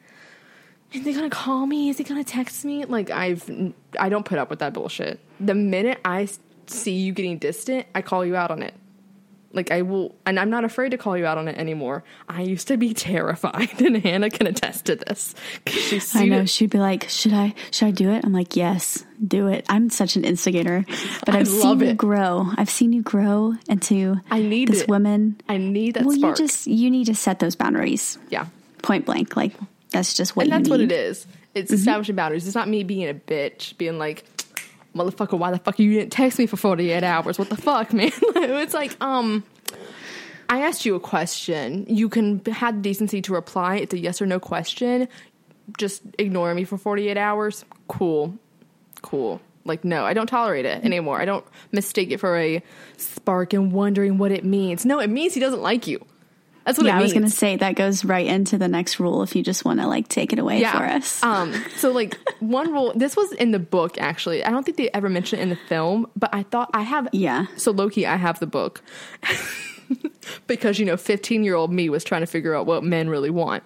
[0.93, 1.89] is he gonna call me?
[1.89, 2.85] Is he gonna text me?
[2.85, 5.19] Like, I've, I don't put up with that bullshit.
[5.39, 6.27] The minute I
[6.67, 8.73] see you getting distant, I call you out on it.
[9.53, 12.03] Like I will, and I'm not afraid to call you out on it anymore.
[12.27, 15.35] I used to be terrified, and Hannah can attest to this.
[16.13, 16.49] I know it.
[16.49, 17.53] she'd be like, "Should I?
[17.71, 20.85] Should I do it?" I'm like, "Yes, do it." I'm such an instigator,
[21.25, 21.87] but I've seen it.
[21.87, 22.51] you grow.
[22.57, 24.89] I've seen you grow into I need this it.
[24.89, 25.39] woman.
[25.47, 26.05] I need that.
[26.05, 26.37] Well, spark.
[26.37, 28.17] you just you need to set those boundaries.
[28.29, 28.47] Yeah,
[28.83, 29.35] point blank.
[29.35, 29.53] Like
[29.91, 30.43] that's just what.
[30.43, 30.71] And that's need.
[30.71, 31.25] what it is.
[31.55, 31.79] It's mm-hmm.
[31.79, 32.45] establishing boundaries.
[32.45, 34.25] It's not me being a bitch, being like
[34.97, 37.39] motherfucker, why the fuck you didn't text me for 48 hours?
[37.39, 38.11] What the fuck, man?
[38.35, 39.43] it's like, um,
[40.49, 41.85] I asked you a question.
[41.87, 43.77] You can have the decency to reply.
[43.77, 45.07] It's a yes or no question.
[45.77, 47.65] Just ignore me for 48 hours.
[47.87, 48.37] Cool.
[49.01, 49.41] Cool.
[49.65, 51.19] Like, no, I don't tolerate it anymore.
[51.19, 52.63] I don't mistake it for a
[52.95, 54.85] spark and wondering what it means.
[54.85, 56.05] No, it means he doesn't like you.
[56.67, 59.23] That's what yeah, I was going to say that goes right into the next rule
[59.23, 60.77] if you just want to like take it away yeah.
[60.77, 61.23] for us.
[61.27, 64.43] Um, so like one rule, this was in the book actually.
[64.43, 67.07] I don't think they ever mentioned it in the film, but I thought I have.
[67.13, 67.45] Yeah.
[67.57, 68.83] So Loki, I have the book.
[70.47, 73.29] because you know 15 year old me was trying to figure out what men really
[73.29, 73.63] want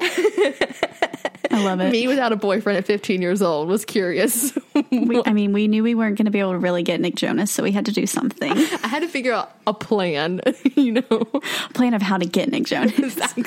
[1.50, 1.90] I love it.
[1.90, 4.56] Me without a boyfriend at 15 years old was curious.
[4.90, 7.14] we, I mean, we knew we weren't going to be able to really get Nick
[7.16, 8.52] Jonas, so we had to do something.
[8.52, 10.40] I had to figure out a plan,
[10.74, 12.98] you know, a plan of how to get Nick Jonas.
[12.98, 13.44] exactly.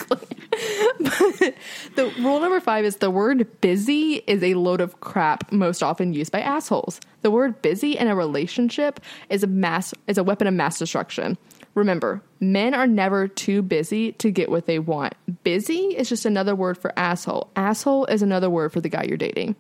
[1.00, 1.56] But
[1.96, 6.14] the rule number five is the word busy is a load of crap most often
[6.14, 7.00] used by assholes.
[7.22, 11.38] The word busy in a relationship is a mass is a weapon of mass destruction.
[11.78, 15.14] Remember, men are never too busy to get what they want.
[15.44, 17.52] Busy is just another word for asshole.
[17.56, 19.56] Asshole is another word for the guy you're dating.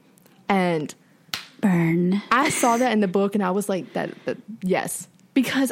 [0.50, 0.96] And
[1.62, 2.24] burn.
[2.32, 5.72] I saw that in the book and I was like that, that yes, because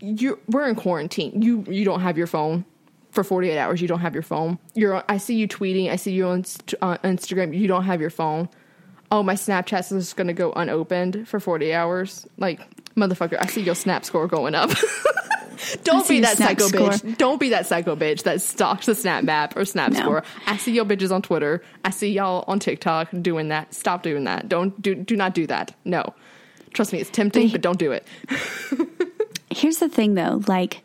[0.00, 1.40] you we're in quarantine.
[1.40, 2.66] You you don't have your phone
[3.10, 3.80] for 48 hours.
[3.80, 4.58] You don't have your phone.
[4.74, 6.40] You're I see you tweeting, I see you on
[6.82, 8.50] uh, Instagram, you don't have your phone.
[9.10, 12.26] Oh, my Snapchat is going to go unopened for 40 hours.
[12.36, 12.60] Like,
[12.96, 14.70] motherfucker, I see your snap score going up.
[15.82, 16.90] Don't be that psycho score.
[16.90, 17.16] bitch.
[17.16, 20.00] Don't be that psycho bitch that stalks the Snap map or Snap no.
[20.00, 20.24] score.
[20.46, 21.62] I see your bitches on Twitter.
[21.84, 23.72] I see y'all on TikTok doing that.
[23.72, 24.48] Stop doing that.
[24.48, 25.74] Don't do do not do that.
[25.84, 26.14] No.
[26.72, 28.06] Trust me, it's tempting, but, but don't do it.
[29.50, 30.82] here's the thing though, like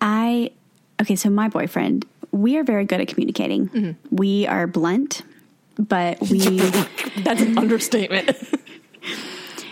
[0.00, 0.52] I
[1.00, 3.68] okay, so my boyfriend, we are very good at communicating.
[3.68, 4.16] Mm-hmm.
[4.16, 5.22] We are blunt,
[5.78, 6.58] but we
[7.18, 8.36] That's an understatement.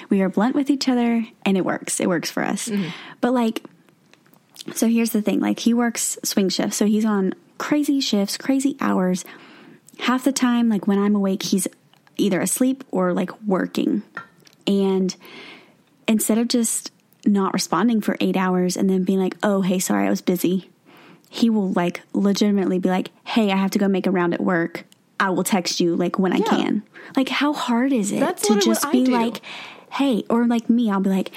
[0.08, 2.00] We are blunt with each other and it works.
[2.00, 2.68] It works for us.
[2.68, 2.90] Mm-hmm.
[3.20, 3.62] But like
[4.72, 8.76] so here's the thing like he works swing shifts, so he's on crazy shifts, crazy
[8.80, 9.24] hours.
[10.00, 11.68] Half the time, like when I'm awake, he's
[12.16, 14.02] either asleep or like working.
[14.66, 15.14] And
[16.08, 16.90] instead of just
[17.26, 20.70] not responding for eight hours and then being like, oh, hey, sorry, I was busy,
[21.28, 24.40] he will like legitimately be like, hey, I have to go make a round at
[24.40, 24.84] work.
[25.20, 26.44] I will text you like when yeah.
[26.44, 26.82] I can.
[27.16, 29.40] Like, how hard is it That's to just be like,
[29.94, 31.30] hey, or like me, I'll be like,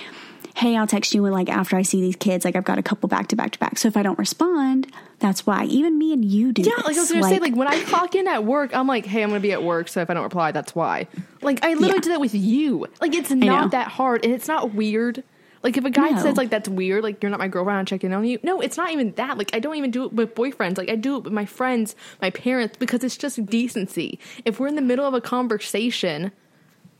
[0.55, 2.43] hey, I'll text you like after I see these kids.
[2.43, 3.77] Like I've got a couple back to back to back.
[3.77, 5.65] So if I don't respond, that's why.
[5.65, 6.63] Even me and you do.
[6.63, 6.85] Yeah, this.
[6.85, 9.05] like I was gonna like, say, like when I clock in at work, I'm like,
[9.05, 9.87] hey, I'm gonna be at work.
[9.87, 11.07] So if I don't reply, that's why.
[11.41, 12.01] Like I literally yeah.
[12.01, 12.87] do that with you.
[12.99, 15.23] Like it's not that hard, and it's not weird.
[15.63, 16.21] Like if a guy no.
[16.21, 18.39] says like that's weird, like you're not my girlfriend, I'm checking on you.
[18.41, 19.37] No, it's not even that.
[19.37, 20.77] Like I don't even do it with boyfriends.
[20.77, 24.19] Like I do it with my friends, my parents, because it's just decency.
[24.45, 26.31] If we're in the middle of a conversation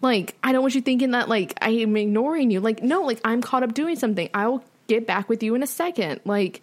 [0.01, 2.59] like, I don't want you thinking that like I am ignoring you.
[2.59, 4.29] Like, no, like I'm caught up doing something.
[4.33, 6.21] I'll get back with you in a second.
[6.25, 6.61] Like,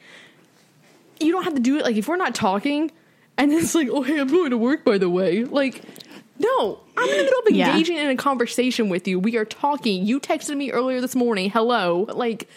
[1.20, 1.84] you don't have to do it.
[1.84, 2.90] Like, if we're not talking,
[3.36, 5.44] And it's like, oh, hey, I'm going to work, by the way.
[5.44, 5.82] Like,
[6.38, 7.72] no, I'm in the middle of Yeah.
[7.72, 9.18] engaging in a conversation with you.
[9.18, 10.06] We are talking.
[10.06, 11.50] You texted me earlier this morning.
[11.50, 12.06] Hello.
[12.12, 12.48] Like,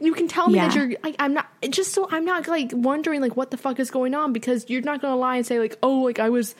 [0.00, 3.20] you can tell me that you're like I'm not just so I'm not like wondering
[3.20, 5.78] like what the fuck is going on because you're not gonna lie and say like
[5.80, 6.56] oh like I was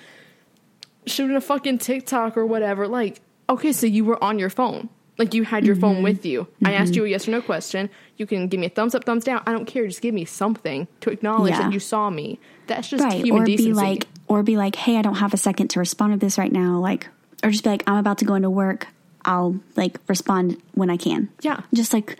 [1.06, 2.86] shooting a fucking TikTok or whatever.
[2.86, 4.88] Like, okay, so you were on your phone.
[5.18, 5.80] Like you had your Mm-hmm.
[5.82, 6.46] phone with you.
[6.64, 7.90] I asked you a yes or no question.
[8.16, 9.42] You can give me a thumbs up, thumbs down.
[9.46, 9.86] I don't care.
[9.86, 11.62] Just give me something to acknowledge Yeah.
[11.64, 12.38] that you saw me.
[12.66, 13.70] That's just right human or decency.
[13.70, 16.38] be like or be like hey i don't have a second to respond to this
[16.38, 17.08] right now like
[17.44, 18.86] or just be like i'm about to go into work
[19.26, 21.60] i'll like respond when i can Yeah.
[21.74, 22.16] just like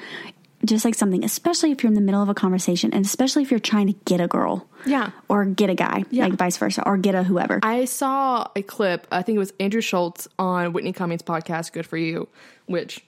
[0.64, 3.50] just like something especially if you're in the middle of a conversation and especially if
[3.50, 5.10] you're trying to get a girl Yeah.
[5.28, 6.24] or get a guy Yeah.
[6.24, 9.06] like vice versa or get a whoever I saw a clip.
[9.10, 12.28] I think it was Andrew Schulz on Whitney Cummings' podcast, Good for You,
[12.66, 13.04] which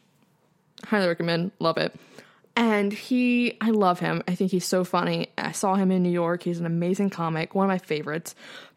[0.84, 1.52] highly recommend.
[1.60, 1.94] Love it.
[2.56, 4.22] And he, I love him.
[4.28, 5.28] I think he's so funny.
[5.36, 6.42] I saw him in New York.
[6.44, 8.34] He's an amazing comic, one of my favorites.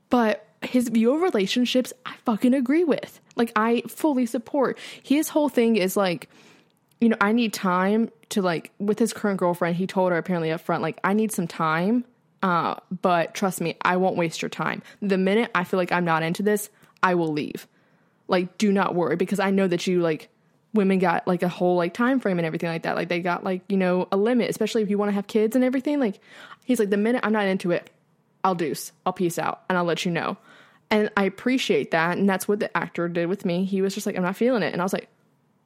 [0.10, 3.20] But his view of relationships, I fucking agree with.
[3.36, 4.80] Like, I fully support.
[5.04, 6.28] His whole thing is like,
[7.00, 10.52] you know, I need time to like with his current girlfriend, he told her apparently
[10.52, 12.06] up front, like, I need some time.
[12.44, 14.84] Uh, but trust me, I won't waste your time.
[15.02, 16.70] The minute I feel like I'm not into this,
[17.02, 17.68] I will leave.
[18.28, 20.30] Like, do not worry because I know that you like
[20.74, 22.96] women got like a whole like time frame and everything like that.
[22.96, 25.56] Like they got like, you know, a limit, especially if you want to have kids
[25.56, 26.00] and everything.
[26.00, 26.20] Like
[26.66, 27.90] he's like, the minute I'm not into it,
[28.44, 28.92] I'll deuce.
[29.06, 30.38] I'll peace out and I'll let you know.
[30.90, 32.18] And I appreciate that.
[32.18, 33.66] And that's what the actor did with me.
[33.66, 34.72] He was just like, I'm not feeling it.
[34.72, 35.10] And I was like,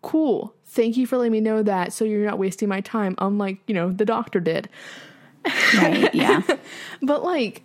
[0.02, 0.54] cool.
[0.66, 1.94] Thank you for letting me know that.
[1.94, 4.70] So you're not wasting my time, unlike, you know, the doctor did.
[5.76, 6.42] right yeah
[7.02, 7.64] But like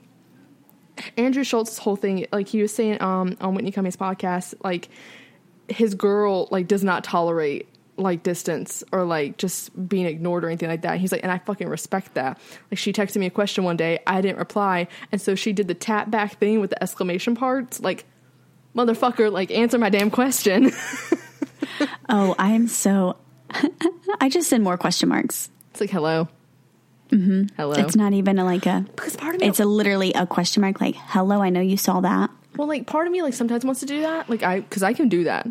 [1.18, 4.88] Andrew Schulz's whole thing, like he was saying um on Whitney Cummings' podcast, like
[5.68, 7.68] his girl like does not tolerate
[7.98, 10.98] like distance or like just being ignored or anything like that.
[10.98, 12.38] He's like, and I fucking respect that.
[12.70, 15.68] Like she texted me a question one day, I didn't reply, and so she did
[15.68, 18.04] the tap back thing with the exclamation parts, like
[18.74, 20.72] motherfucker, like answer my damn question.
[22.08, 23.16] oh i am so
[24.20, 26.28] i just send more question marks it's like hello.
[27.10, 27.54] Mm-hmm.
[27.56, 27.74] Hello.
[27.74, 30.60] it's not even a, like a because part of me it's a literally a question
[30.60, 33.64] mark like hello i know you saw that well like part of me like sometimes
[33.64, 34.28] wants to do that.
[34.28, 35.46] Like I because I can do that.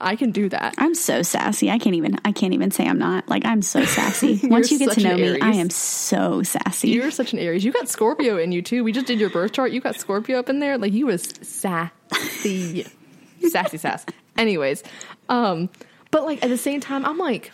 [0.00, 0.74] I can do that.
[0.78, 1.70] I'm so sassy.
[1.70, 2.18] I can't even.
[2.24, 3.28] I can't even say I'm not.
[3.28, 4.40] Like I'm so sassy.
[4.44, 6.90] Once you get to know me, I am so sassy.
[6.90, 7.64] You're such an Aries.
[7.64, 8.84] You got Scorpio in you too.
[8.84, 9.72] We just did your birth chart.
[9.72, 10.78] You got Scorpio up in there.
[10.78, 12.86] Like you was sassy,
[13.48, 14.06] sassy sass.
[14.38, 14.84] Anyways,
[15.30, 15.70] um,
[16.10, 17.52] but like at the same time, I'm like,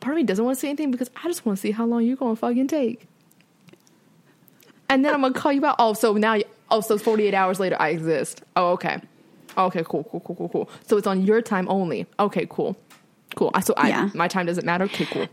[0.00, 1.86] part of me doesn't want to say anything because I just want to see how
[1.86, 3.06] long you're gonna fucking take.
[4.88, 5.76] And then I'm gonna call you out.
[5.78, 8.42] Oh, so now, you, oh, so 48 hours later, I exist.
[8.56, 9.00] Oh, okay.
[9.56, 10.70] Okay, cool, cool, cool, cool, cool.
[10.86, 12.06] So it's on your time only.
[12.18, 12.76] Okay, cool,
[13.36, 13.50] cool.
[13.54, 14.10] I so I Yeah.
[14.14, 14.84] my time doesn't matter.
[14.84, 15.28] Okay, cool.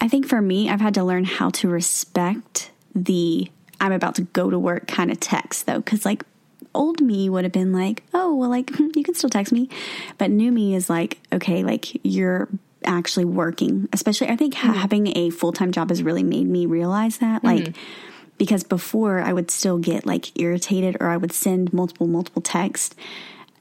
[0.00, 4.22] I think for me, I've had to learn how to respect the I'm about to
[4.22, 6.24] go to work kind of text though, because like
[6.76, 9.68] old me would have been like, oh well, like you can still text me,
[10.18, 12.48] but new me is like, okay, like you're
[12.84, 13.88] actually working.
[13.92, 14.78] Especially, I think ha- mm-hmm.
[14.78, 17.64] having a full time job has really made me realize that, mm-hmm.
[17.64, 17.76] like.
[18.38, 22.94] Because before I would still get like irritated or I would send multiple, multiple texts.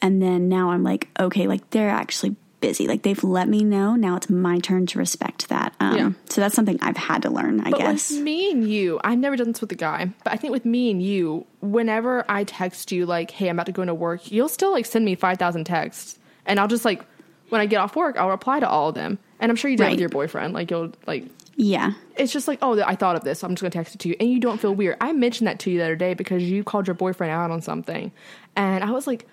[0.01, 2.36] And then now I'm like, okay, like they're actually
[2.67, 2.88] busy.
[2.88, 3.95] Like they've let me know.
[3.95, 5.73] Now it's my turn to respect that.
[5.80, 6.10] Um, Yeah.
[6.30, 8.12] So that's something I've had to learn, I But guess.
[8.12, 10.65] with me and you, I've never done this with a guy, but I think with
[10.65, 14.32] me and you, whenever I text you like, "Hey, I'm about to go into work,"
[14.32, 17.04] you'll still like send me five thousand texts, and I'll just like,
[17.49, 19.19] when I get off work, I'll reply to all of them.
[19.39, 20.54] And I'm sure you did it with your boyfriend.
[20.54, 21.25] Like you'll like,
[21.56, 21.91] yeah.
[22.15, 23.39] it's just like, oh, I thought of this.
[23.39, 24.97] So I'm just gonna text it to you, and you don't feel weird.
[25.01, 27.62] I mentioned that to you the other day because you called your boyfriend out on
[27.62, 28.12] something,
[28.56, 29.28] and I was like,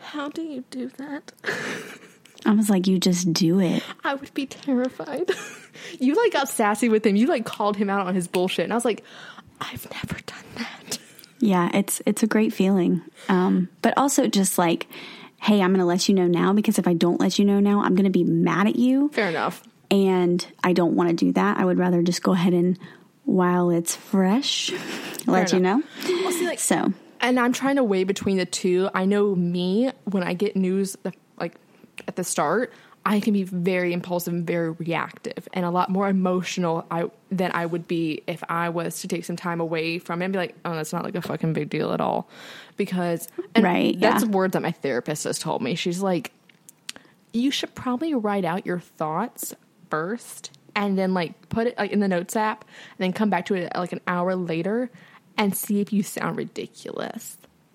[0.00, 1.32] how do you do that?
[2.46, 3.82] I was like, you just do it.
[4.04, 5.30] I would be terrified.
[6.00, 7.16] you like got sassy with him.
[7.16, 9.02] You like called him out on his bullshit, and I was like,
[9.60, 10.98] I've never done that.
[11.40, 13.02] Yeah, it's it's a great feeling.
[13.28, 14.86] Um, but also just like,
[15.40, 17.60] hey, I'm going to let you know now because if I don't let you know
[17.60, 19.62] now, I'm going to be mad at you, Fair enough.
[19.90, 21.58] and I don't want to do that.
[21.58, 22.78] I would rather just go ahead and
[23.24, 24.70] while it's fresh,
[25.26, 25.82] let you know.
[26.06, 28.90] Well, see, like, So and I'm trying to weigh between the two.
[28.94, 30.94] I know me when I get news
[32.08, 32.72] at the start,
[33.06, 37.50] I can be very impulsive and very reactive and a lot more emotional I, than
[37.52, 40.38] I would be if I was to take some time away from it and be
[40.38, 42.28] like, oh, that's not like a fucking big deal at all.
[42.76, 44.30] Because Right, that's yeah.
[44.30, 45.74] words that my therapist has told me.
[45.74, 46.32] She's like,
[47.32, 49.54] you should probably write out your thoughts
[49.90, 53.46] first and then like put it like in the notes app and then come back
[53.46, 54.90] to it like an hour later
[55.36, 57.36] and see if you sound ridiculous.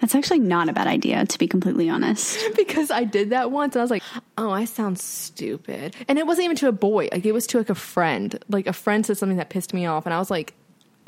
[0.00, 2.38] that's actually not a bad idea, to be completely honest.
[2.56, 4.02] because I did that once and I was like,
[4.36, 5.94] oh, I sound stupid.
[6.08, 8.38] And it wasn't even to a boy, like it was to like a friend.
[8.48, 10.54] Like a friend said something that pissed me off and I was like,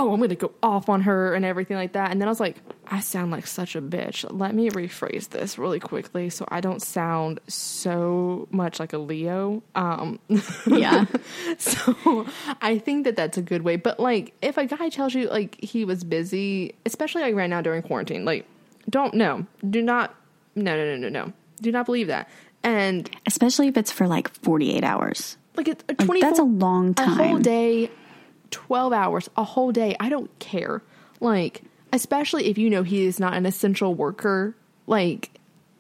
[0.01, 2.11] oh, I'm going to go off on her and everything like that.
[2.11, 4.25] And then I was like, I sound like such a bitch.
[4.31, 9.63] Let me rephrase this really quickly so I don't sound so much like a Leo.
[9.75, 10.19] Um,
[10.67, 11.05] Yeah.
[11.59, 12.27] so
[12.63, 13.77] I think that that's a good way.
[13.77, 17.61] But like, if a guy tells you like he was busy, especially like right now
[17.61, 18.47] during quarantine, like,
[18.89, 19.47] don't know.
[19.69, 20.15] do not,
[20.55, 22.29] no, no, no, no, no, do not believe that.
[22.63, 25.37] And Especially if it's for like 48 hours.
[25.57, 27.91] like it's a Like, that's a long time a whole day
[28.51, 29.97] 12 hours a whole day.
[30.01, 30.83] I don't care.
[31.21, 34.55] Like especially if you know he is not an essential worker.
[34.87, 35.31] Like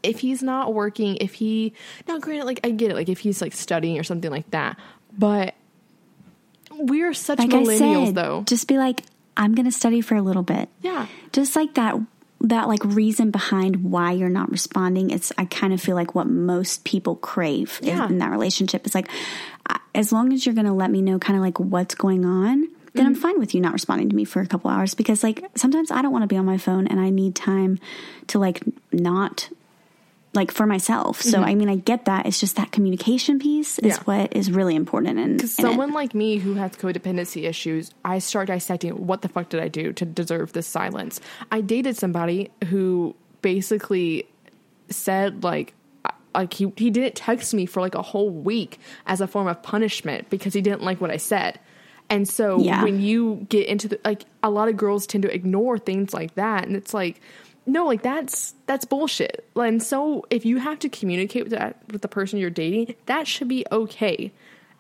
[0.03, 1.73] if he's not working if he
[2.09, 2.95] now granted like i get it.
[2.95, 4.79] Like if he's like studying or something like that.
[5.17, 5.55] But
[6.73, 8.43] we're such Like millennials I said, though.
[8.47, 9.03] just be like,
[9.37, 10.69] I'm going to study for a little bit.
[10.81, 11.07] yeah.
[11.33, 11.97] Just like that
[12.43, 16.27] that like reason behind why you're not responding it's i kind of feel like what
[16.27, 18.07] most people crave in- Yeah.
[18.09, 18.87] in, that relationship.
[18.87, 19.11] Is like
[19.95, 22.61] as long as you're going to let me know kind of like what's going on
[22.63, 23.07] then Mm-hmm.
[23.07, 25.91] i'm fine with you not responding to me for a couple hours because like sometimes
[25.93, 27.79] i don't want to be on my phone and i need time
[28.27, 28.63] to like
[28.93, 29.49] not
[30.35, 33.99] like for myself so i mean i get that it's just that communication piece is
[33.99, 34.11] Mm-hmm.
[34.11, 34.21] Yeah.
[34.23, 35.49] what is really important in, in it.
[35.49, 39.69] someone like me who has codependency issues, I start dissecting what the fuck did I
[39.69, 41.21] do to deserve this silence.
[41.51, 44.27] I dated somebody who basically
[44.89, 45.75] said like
[46.35, 49.63] like he he didn't text me for like a whole week as a form of
[49.63, 51.59] punishment because he didn't like what I said.
[52.09, 52.83] And so Yeah.
[52.83, 56.35] when you get into the like a lot of girls tend to ignore things like
[56.35, 57.21] that and it's like
[57.67, 59.45] no, like that's that's bullshit.
[59.55, 63.29] And so if you have to communicate with that with the person you're dating, that
[63.29, 64.33] should be okay.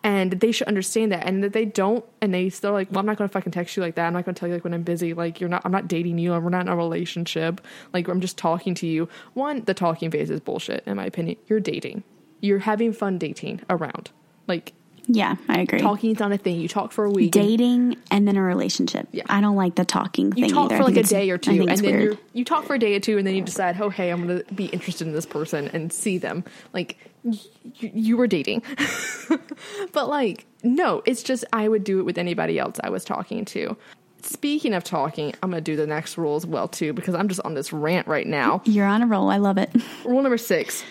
[0.03, 1.26] And they should understand that.
[1.26, 3.82] And that they don't and they still like, well, I'm not gonna fucking text you
[3.82, 4.07] like that.
[4.07, 5.12] I'm not gonna tell you like when I'm busy.
[5.12, 7.61] Like you're not I'm not dating you, and we're not in a relationship.
[7.92, 9.09] Like I'm just talking to you.
[9.34, 11.36] One, the talking phase is bullshit, in my opinion.
[11.48, 12.03] You're dating.
[12.40, 14.11] You're having fun dating around.
[14.46, 14.72] Like
[15.12, 16.61] yeah i agree talking is not a thing.
[16.61, 17.32] You talk for a week.
[17.32, 19.24] dating and then a relationship Yeah.
[19.28, 20.76] i don't like the talking you thing talk either.
[20.82, 23.00] for like a day or two, and then you you talk for a day or
[23.00, 25.92] two, and then you decide, oh hey, I'm gonna be interested in this person and
[25.92, 26.44] see them.
[26.72, 27.38] Like y-
[27.80, 28.62] you were dating,
[29.92, 33.44] but like no, it's just I would do it with anybody else I was talking
[33.46, 33.76] to.
[34.22, 37.40] Speaking of talking, I'm gonna do the next rule as well too because I'm just
[37.40, 38.61] on this rant right now.
[38.64, 39.30] You're on a roll.
[39.30, 39.70] I love it.
[40.04, 40.84] Rule number six.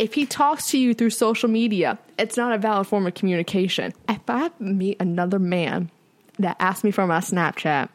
[0.00, 3.92] If he talks to you through social media, it's not a valid form of communication.
[4.08, 5.90] If I meet another man
[6.38, 7.90] that asks me for my Snapchat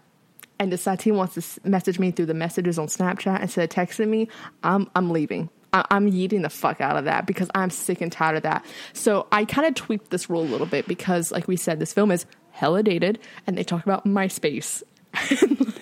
[0.60, 4.10] and decides he wants to message me through the messages on Snapchat instead of texting
[4.10, 4.28] me,
[4.64, 5.50] I'm I'm leaving.
[5.74, 8.64] I'm yeeting the fuck out of that because I'm sick and tired of that.
[8.94, 11.92] So I kind of tweaked this rule a little bit because, like we said, this
[11.92, 14.84] film is hella dated, and they talk about MySpace.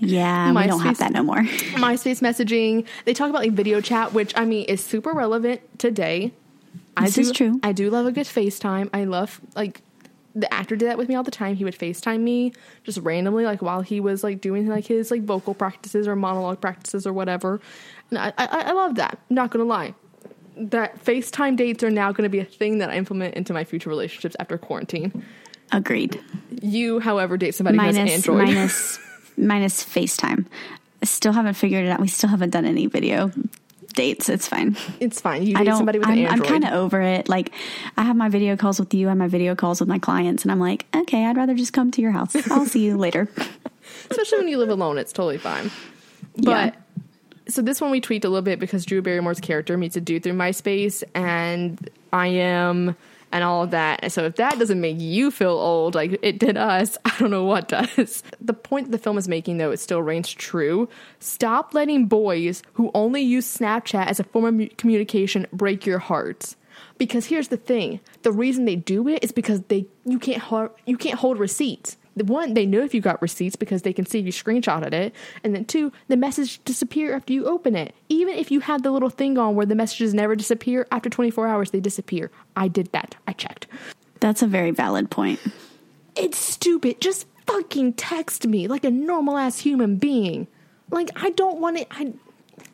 [0.00, 1.36] Yeah, we don't have that no more.
[1.76, 2.86] MySpace messaging.
[3.04, 6.32] They talk about like video chat, which I mean is super relevant today.
[6.96, 7.60] I This do, is true.
[7.62, 8.90] I do love a good FaceTime.
[8.92, 9.82] I love like
[10.34, 11.54] the actor did that with me all the time.
[11.54, 15.22] He would FaceTime me just randomly, like while he was like doing like his like
[15.22, 17.60] vocal practices or monologue practices or whatever.
[18.10, 19.18] And I I, I love that.
[19.30, 19.94] I'm not gonna lie.
[20.56, 23.64] That FaceTime dates are now going to be a thing that I implement into my
[23.64, 25.24] future relationships after quarantine.
[25.72, 26.20] Agreed.
[26.64, 28.44] You, however, date somebody who has Minus Android.
[28.46, 28.98] minus
[29.36, 30.46] minus FaceTime.
[31.02, 32.00] I still haven't figured it out.
[32.00, 33.30] We still haven't done any video
[33.94, 34.28] dates.
[34.28, 34.76] It's fine.
[35.00, 35.42] it's fine.
[35.46, 37.28] You I date somebody with I'm, an I'm kind of over it.
[37.28, 37.52] Like
[37.96, 39.06] I have my video calls with you.
[39.06, 41.72] I have my video calls with my clients, and I'm like, okay, I'd rather just
[41.72, 42.34] come to your house.
[42.50, 43.28] I'll see you later.
[44.10, 45.70] especially when you live alone it's totally fine
[46.36, 46.70] Yeah.
[46.70, 46.74] but
[47.52, 50.22] so this one we tweaked a little bit because drew barrymore's character meets a dude
[50.22, 52.96] through myspace and i am
[53.34, 53.98] and all of that.
[54.02, 57.32] And so if that doesn't make you feel old like it did us i don't
[57.32, 58.22] know what does.
[58.40, 60.88] The point the film is making though it still reigns true.
[61.18, 66.56] Stop letting boys who only use snapchat as a form of communication break your hearts.
[66.96, 68.00] Because here's the thing.
[68.22, 72.54] The reason they do it is because they you can't you can't hold receipts one
[72.54, 75.14] they know if you got receipts because they can see if you screenshotted it.
[75.42, 77.94] And then two the message disappear after you open it.
[78.08, 81.48] Even if you had the little thing on where the messages never disappear after 24
[81.48, 82.30] hours they disappear.
[82.54, 83.16] I did that.
[83.26, 83.66] I checked.
[84.20, 85.40] That's a very valid point.
[86.16, 87.00] it's stupid.
[87.00, 90.46] Just fucking text me like a normal ass human being.
[90.90, 92.12] Like i don't want to i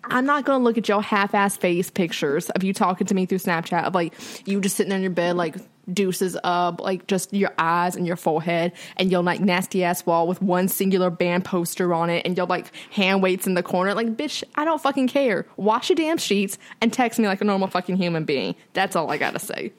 [0.05, 3.39] I'm not gonna look at your half-ass face pictures of you talking to me through
[3.39, 4.15] Snapchat of like
[4.47, 5.57] you just sitting on your bed like
[5.95, 10.27] deuces up, like just your eyes and your forehead, and your like nasty ass wall
[10.27, 13.95] with one singular band poster on it, and your like hand weights in the corner.
[13.95, 15.47] Like, bitch, I don't fucking care.
[15.57, 18.55] Wash your damn sheets and text me like a normal fucking human being.
[18.73, 19.73] That's all I gotta say.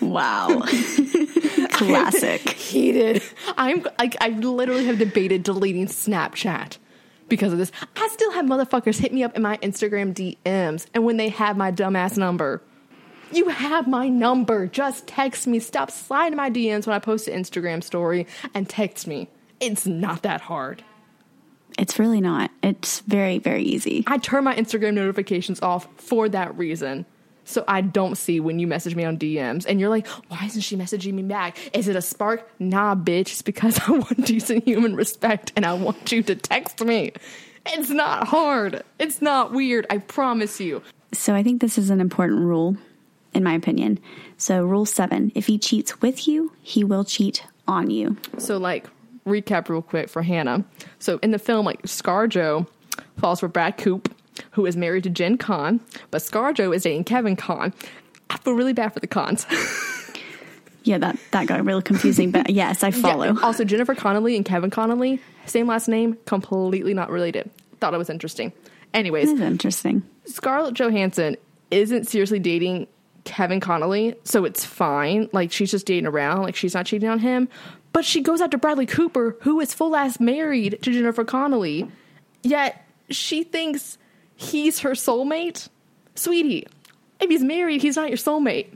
[0.00, 0.60] Wow.
[1.72, 2.48] Classic.
[2.50, 3.22] heated.
[3.56, 6.78] I'm like I literally have debated deleting Snapchat
[7.28, 7.72] because of this.
[7.96, 11.56] I still have motherfuckers hit me up in my Instagram DMs, and when they have
[11.56, 12.62] my dumbass number.
[13.32, 14.66] You have my number.
[14.66, 15.60] Just text me.
[15.60, 19.28] Stop sliding my DMs when I post an Instagram story and text me.
[19.60, 20.82] It's not that hard.
[21.78, 22.50] It's really not.
[22.62, 24.04] It's very, very easy.
[24.06, 27.06] I turn my Instagram notifications off for that reason.
[27.44, 30.60] So I don't see when you message me on DMs and you're like, why isn't
[30.60, 31.56] she messaging me back?
[31.74, 32.48] Is it a spark?
[32.58, 33.32] Nah, bitch.
[33.32, 37.12] It's because I want decent human respect and I want you to text me.
[37.66, 38.82] It's not hard.
[38.98, 39.86] It's not weird.
[39.90, 40.82] I promise you.
[41.12, 42.76] So I think this is an important rule,
[43.34, 43.98] in my opinion.
[44.36, 48.16] So, rule seven if he cheats with you, he will cheat on you.
[48.38, 48.88] So, like,
[49.26, 50.64] recap real quick for Hannah.
[50.98, 52.66] So, in the film, like, Scarjo
[53.18, 54.14] falls for Brad Coop,
[54.52, 57.72] who is married to Jen Kahn, but Scarjo is dating Kevin Kahn.
[58.30, 59.46] I feel really bad for the Kahns.
[60.82, 63.34] Yeah, that, that got really confusing, but yes, I follow.
[63.34, 67.50] Yeah, also, Jennifer Connelly and Kevin Connolly, same last name, completely not related.
[67.80, 68.52] Thought it was interesting.
[68.92, 70.02] Anyways, interesting.
[70.24, 71.36] Scarlett Johansson
[71.70, 72.88] isn't seriously dating
[73.30, 75.28] Kevin Connolly, so it's fine.
[75.32, 77.48] Like she's just dating around, like she's not cheating on him.
[77.92, 81.90] But she goes after Bradley Cooper, who is full ass married to Jennifer Connelly,
[82.42, 83.98] Yet she thinks
[84.34, 85.68] he's her soulmate.
[86.14, 86.66] Sweetie,
[87.20, 88.68] if he's married, he's not your soulmate.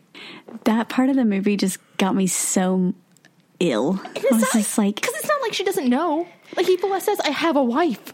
[0.64, 2.94] That part of the movie just got me so
[3.60, 4.00] ill.
[4.04, 6.26] I was not, just like, because it's not like she doesn't know.
[6.56, 8.12] Like he full ass says, "I have a wife,"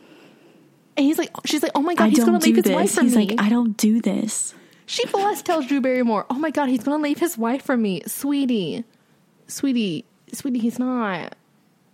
[0.96, 2.92] and he's like, she's like, "Oh my god, I he's gonna leave do his wife
[2.92, 4.54] for He's me." like, I don't do this.
[4.90, 8.02] She full tells Drew Barrymore, "Oh my god, he's gonna leave his wife for me,
[8.08, 8.82] sweetie,
[9.46, 10.58] sweetie, sweetie.
[10.58, 11.36] He's not.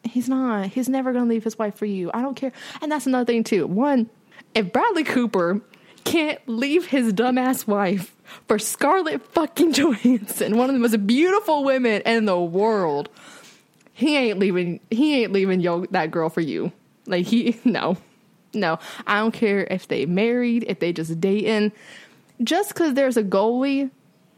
[0.02, 0.68] He's not.
[0.68, 2.10] He's never gonna leave his wife for you.
[2.14, 3.66] I don't care." And that's another thing too.
[3.66, 4.08] One,
[4.54, 5.60] if Bradley Cooper
[6.04, 8.16] can't leave his dumbass wife
[8.48, 13.10] for Scarlett fucking Johansson, one of the most beautiful women in the world,
[13.92, 14.80] he ain't leaving.
[14.90, 16.72] He ain't leaving yo that girl for you.
[17.04, 17.98] Like he no,
[18.54, 18.78] no.
[19.06, 21.72] I don't care if they married, if they just dating.
[22.42, 23.90] Just because there's a goalie,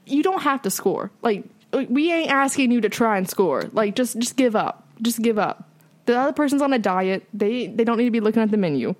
[0.06, 1.10] you don't have to score.
[1.22, 3.64] Like we ain't asking you to try and score.
[3.72, 4.86] Like just just give up.
[5.02, 5.68] Just give up.
[6.06, 7.26] The other person's on a diet.
[7.34, 8.94] They they don't need to be looking at the menu.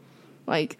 [0.46, 0.78] Like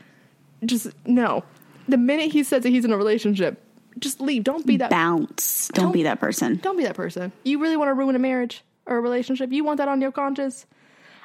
[0.64, 1.44] just no.
[1.88, 3.62] The minute he says that he's in a relationship,
[3.98, 4.44] just leave.
[4.44, 5.68] Don't be that Bounce.
[5.68, 6.56] Don't, Don't- be that person.
[6.56, 7.32] don't be that person.
[7.44, 9.52] You really want to ruin a marriage or a relationship?
[9.52, 10.66] You want that on your conscience?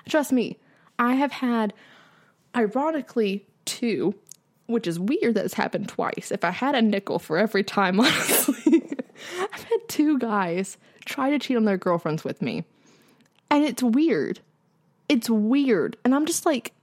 [0.08, 0.58] Trust me,
[1.00, 1.74] I have had,
[2.56, 4.16] ironically, two,
[4.68, 6.32] which is weird that it's happened twice.
[6.32, 8.98] If I had a nickel for every time, honestly,
[9.40, 12.64] I've had two guys try to cheat on their girlfriends with me.
[13.50, 14.40] And it's weird.
[15.10, 15.98] It's weird.
[16.04, 16.74] And I'm just like,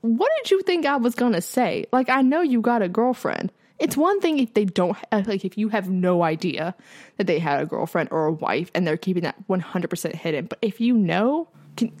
[0.00, 1.86] what did you think I was gonna say?
[1.92, 3.52] Like, I know you got a girlfriend.
[3.78, 6.74] It's one thing if they don't, uh, like, if you have no idea
[7.18, 10.46] that they had a girlfriend or a wife and they're keeping that 100% hidden.
[10.46, 11.92] But if you know, can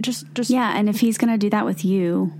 [0.00, 2.32] just, just, Yeah, and if he's to do that with you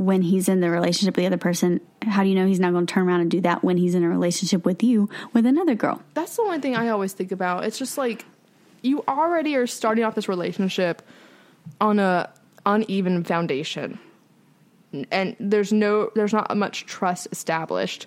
[0.00, 2.72] when he's in the relationship with the other person, how do you know he's not
[2.72, 5.44] going to turn around and do that when he's in a relationship with you with
[5.44, 6.00] another girl?
[6.14, 7.64] that's the one thing I always think about.
[7.64, 8.24] It's just like,
[8.80, 11.02] you already are starting off this relationship
[11.82, 12.30] on a
[12.64, 13.98] uneven foundation.
[15.12, 18.06] And there's no, there's not much trust established.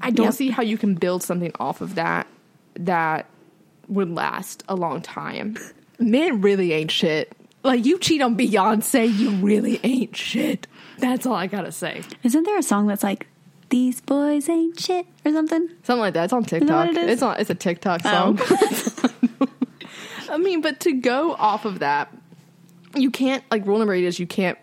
[0.00, 0.34] I don't Yep.
[0.34, 2.26] see how you can build something off of that
[2.76, 3.26] that
[3.88, 5.58] would last a long time.
[5.98, 7.36] Men really ain't shit.
[7.62, 10.66] Like you cheat on Beyonce, you really ain't shit.
[11.00, 12.02] That's all I gotta say.
[12.22, 13.26] Isn't there a song that's like,
[13.70, 15.68] these boys ain't shit or something?
[15.84, 16.24] Something like that.
[16.24, 16.70] It's on TikTok.
[16.88, 17.10] what it is?
[17.10, 17.36] It's on.
[17.38, 18.36] It's a TikTok Oh.
[18.36, 19.48] song.
[20.30, 22.12] I mean, but to go off of that,
[22.96, 24.58] you can't like rule number eight is you can't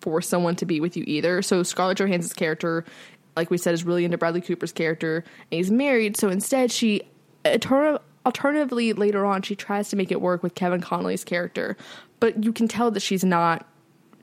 [0.00, 1.42] force someone to be with you either.
[1.42, 2.84] So Scarlett Johansson's character,
[3.36, 5.16] like we said, is really into Bradley Cooper's character,
[5.50, 6.16] and he's married.
[6.16, 7.02] So instead, she
[7.46, 11.76] alternative, alternatively later on she tries to make it work with Kevin Connolly's character,
[12.18, 13.66] but you can tell that she's not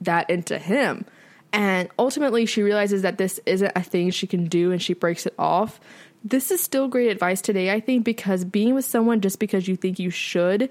[0.00, 1.04] that into him.
[1.52, 5.26] And ultimately, she realizes that this isn't a thing she can do and she breaks
[5.26, 5.80] it off.
[6.24, 9.76] This is still great advice today, I think, because being with someone just because you
[9.76, 10.70] think you should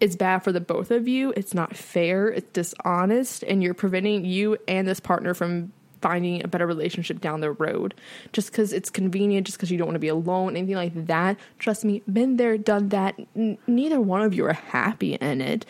[0.00, 1.32] is bad for the both of you.
[1.36, 6.48] It's not fair, it's dishonest, and you're preventing you and this partner from finding a
[6.48, 7.94] better relationship down the road.
[8.32, 11.36] Just because it's convenient, just because you don't want to be alone, anything like that.
[11.58, 13.18] Trust me, been there, done that.
[13.34, 15.66] N- neither one of you are happy in it.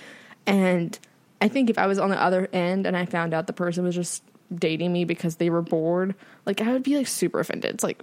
[0.47, 0.99] And
[1.41, 3.85] I think if I was on the other end and I found out the person
[3.85, 4.23] was just
[4.55, 6.15] dating me because they were bored,
[6.47, 7.75] like I would be like super offended.
[7.75, 8.03] It's like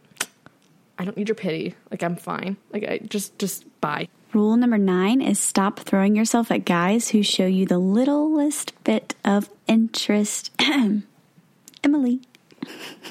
[0.98, 1.76] I don't need your pity.
[1.92, 2.58] Like I'm fine.
[2.72, 4.08] Like I just just bye.
[4.34, 9.16] Rule number nine is stop throwing yourself at guys who show you the littlest bit
[9.24, 10.52] of interest.
[11.84, 12.20] Emily.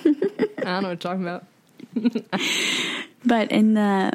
[0.04, 1.44] I don't know what you're talking about.
[3.24, 4.12] But in the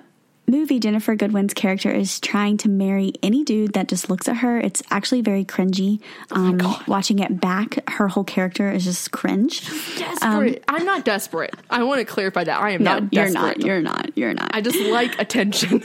[0.50, 4.60] movie, Ginnifer Goodwin's character is trying to marry any dude that just looks at her.
[4.60, 6.02] It's actually very cringy.
[6.32, 9.68] Um, watching it back, her whole character is just cringe.
[9.97, 10.64] Desperate.
[10.68, 11.54] I'm not desperate.
[11.70, 12.60] I want to clarify that.
[12.60, 13.62] I am No, not you're not.
[13.62, 14.18] You're not.
[14.18, 14.52] You're not.
[14.54, 15.84] I just like attention.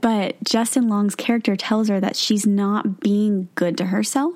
[0.00, 4.34] But Justin Long's character tells her that she's not being good to herself.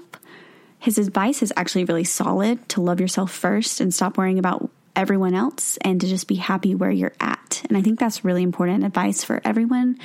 [0.78, 5.34] His advice is actually really solid to love yourself first and stop worrying about everyone
[5.34, 7.62] else and to just be happy where you're at.
[7.68, 9.98] And I think that's really important advice for everyone,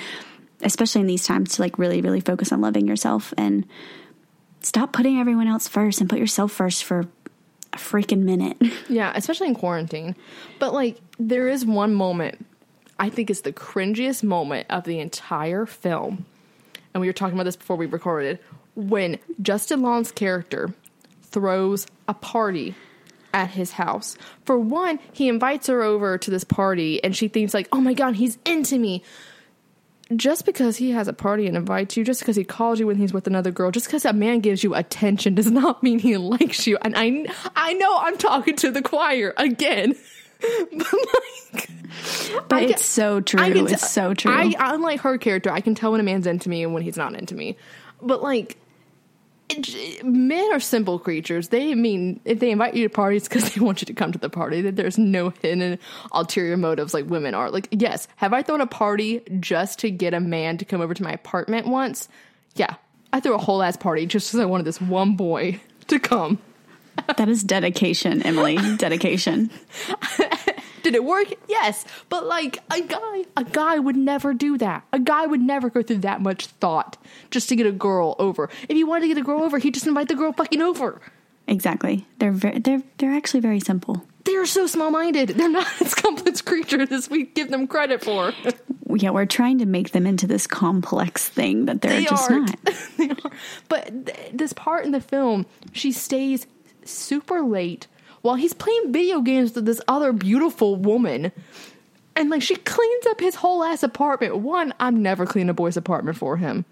[0.61, 3.65] especially in these times to like really, really focus on loving yourself and
[4.61, 7.01] stop putting everyone else first and put yourself first for
[7.73, 8.57] a freaking minute.
[8.89, 10.15] Yeah, especially in quarantine.
[10.59, 12.45] But like, there is one moment
[12.99, 16.25] I think is the cringiest moment of the entire film.
[16.93, 18.39] And we were talking about this before we recorded
[18.75, 20.73] when Justin Long's character
[21.23, 22.75] throws a party
[23.34, 24.15] at his house.
[24.45, 27.93] For one, he invites her over to this party and she thinks like, "Oh my
[27.93, 29.03] god, he's into me."
[30.15, 32.97] Just because he has a party and invites you, just because he calls you when
[32.97, 36.17] he's with another girl, just because a man gives you attention does not mean he
[36.17, 36.77] likes you.
[36.81, 37.25] And I
[37.55, 39.95] I know I'm talking to the choir again.
[40.71, 40.93] but
[41.53, 41.69] like
[42.47, 43.53] but it's so true.
[43.53, 44.34] T- it's so true.
[44.34, 46.97] I, unlike her character, I can tell when a man's into me and when he's
[46.97, 47.57] not into me.
[48.01, 48.57] But like,
[49.58, 51.49] Uh, men are simple creatures.
[51.49, 54.20] They mean if they invite you to parties because they want you to come to
[54.20, 54.62] the party.
[54.62, 55.80] That there's no hidden
[56.12, 57.49] ulterior motives like women are.
[57.49, 60.93] Like, yes, have I thrown a party just to get a man to come over
[60.93, 62.10] to my apartment once?
[62.56, 62.76] Yeah,
[63.12, 66.39] I threw a whole ass party just because I wanted this one boy to come.
[67.18, 68.58] that is dedication, Emily.
[68.78, 69.49] dedication.
[70.84, 71.27] Did it work?
[71.47, 71.86] Yes.
[72.09, 74.84] But like a guy, a guy would never do that.
[74.93, 76.97] A guy would never go through that much thought
[77.31, 78.49] just to get a girl over.
[78.69, 81.01] If he wanted to get a girl over, he'd just invite the girl fucking over.
[81.47, 82.05] Exactly.
[82.19, 84.05] They're very, they're they're actually very simple.
[84.25, 85.29] They're so small-minded.
[85.29, 88.31] They're not as complex creatures as we give them credit for.
[88.95, 92.63] yeah, we're trying to make them into this complex thing that they're they just aren't.
[92.65, 92.75] not.
[92.97, 93.31] they are.
[93.67, 96.47] But th- this part in the film, she stays
[96.86, 97.88] super late
[98.24, 101.32] while he's playing video games with this other beautiful woman.
[102.15, 104.38] And like she cleans up his whole ass apartment.
[104.38, 106.65] One, I'm never cleaning a boy's apartment for him.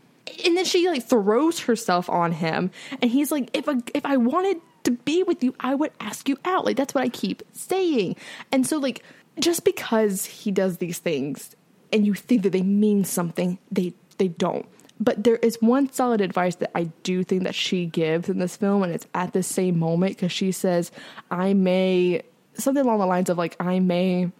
[0.46, 2.72] And then she like throws herself on him,
[3.02, 6.30] and he's like, "If I if I wanted to be with you, I would ask
[6.30, 8.16] you out." Like that's what I keep saying.
[8.52, 9.04] And so like
[9.40, 11.56] just because he does these things,
[11.92, 14.68] and you think that they mean something, they they don't
[15.02, 18.56] but there is one solid advice that I do think that she gives in this
[18.56, 20.92] film, and it's at the same moment because she says,
[21.32, 22.22] I may,
[22.54, 24.32] something along the lines of like, I may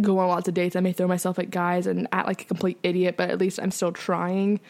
[0.00, 2.44] go on lots of dates, I may throw myself at guys and act like a
[2.44, 4.60] complete idiot, but at least I'm still trying.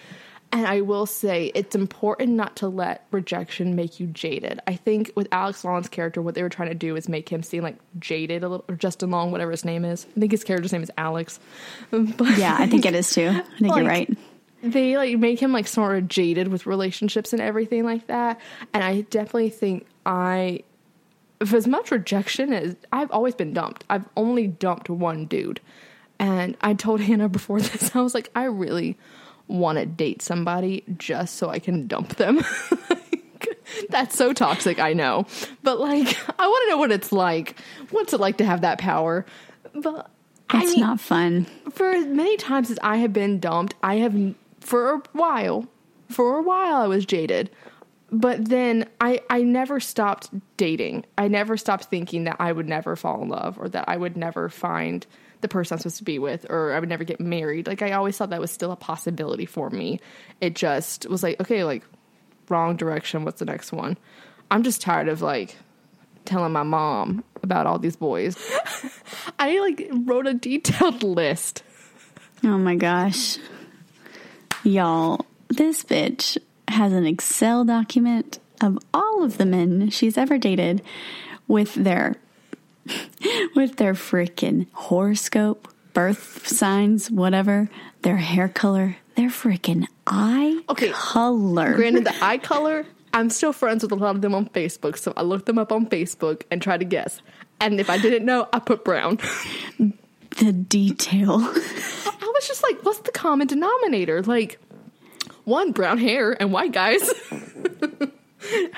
[0.51, 4.61] And I will say it's important not to let rejection make you jaded.
[4.67, 7.43] I think with Alex Long's character, what they were trying to do is make him
[7.43, 10.07] seem like jaded a little, or Justin Long, whatever his name is.
[10.17, 11.39] I think his character's name is Alex.
[11.91, 13.29] But yeah, I think it is too.
[13.29, 14.19] I think like, you're right
[14.63, 18.41] they like make him like sort of jaded with relationships and everything like that.
[18.75, 20.61] And I definitely think I,
[21.45, 25.61] for as much rejection as I've always been dumped, I've only dumped one dude.
[26.19, 28.97] And I told Hannah before this, I was like, I really
[29.47, 32.43] want to date somebody just so I can dump them.
[33.91, 35.27] That's so toxic, I know.
[35.63, 37.59] But like, I want to know what it's like.
[37.91, 39.25] What's it like to have that power?
[39.75, 40.11] But
[40.53, 41.47] it's I mean, not fun.
[41.71, 44.35] For as many times as I have been dumped, I have
[44.69, 45.67] for a while,
[46.11, 47.51] for a while I was jaded.
[48.11, 51.05] But then I I never stopped dating.
[51.17, 54.17] I never stopped thinking that I would never fall in love or that I would
[54.17, 55.07] never find
[55.41, 57.67] the person I'm supposed to be with or I would never get married.
[57.67, 60.01] Like I always thought that was still a possibility for me.
[60.41, 61.85] It just was like, okay, like
[62.49, 63.97] wrong direction, what's the next one?
[64.51, 65.57] I'm just tired of like
[66.25, 68.37] telling my mom about all these boys.
[69.39, 71.63] I like wrote a detailed list.
[72.43, 73.39] Oh my gosh.
[74.65, 76.37] Y'all, this bitch
[76.69, 80.83] has an Excel document of all of the men she's ever dated
[81.47, 82.17] with their
[83.55, 87.69] with their freaking horoscope, birth signs, whatever,
[88.03, 90.91] their hair color, their freaking eye okay.
[90.91, 91.75] color.
[91.75, 95.13] Granted, the eye color, I'm still friends with a lot of them on Facebook, so
[95.17, 97.21] I looked them up on Facebook and tried to guess.
[97.61, 99.19] And if I didn't know, I put brown.
[100.39, 101.35] the detail.
[101.41, 104.23] I was just like, what's the common denominator?
[104.23, 104.61] Like,
[105.45, 107.11] one, brown hair and white guys.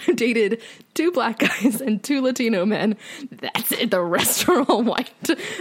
[0.06, 0.62] I dated
[0.94, 2.96] two black guys and two Latino men.
[3.30, 3.90] That's it.
[3.90, 5.12] The rest are all white.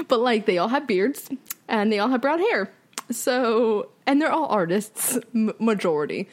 [0.08, 1.30] But like, they all have beards
[1.68, 2.72] and they all have brown hair.
[3.12, 6.30] So, and they're all artists, m- majority.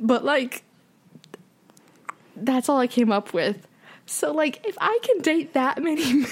[0.00, 0.62] But like,
[2.36, 3.66] that's all I came up with.
[4.06, 6.26] So, like, if I can date that many men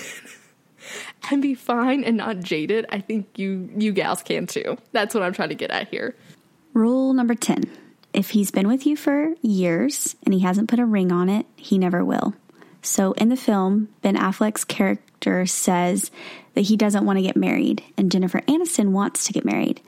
[1.30, 4.76] and be fine and not jaded, I think you you gals can too.
[4.92, 6.16] That's what I'm trying to get at here.
[6.72, 7.64] Rule number 10.
[8.12, 11.46] If he's been with you for years and he hasn't put a ring on it,
[11.56, 12.34] he never will.
[12.82, 16.10] So in the film, Ben Affleck's character says
[16.54, 19.80] that he doesn't want to get married and Jennifer Aniston wants to get married.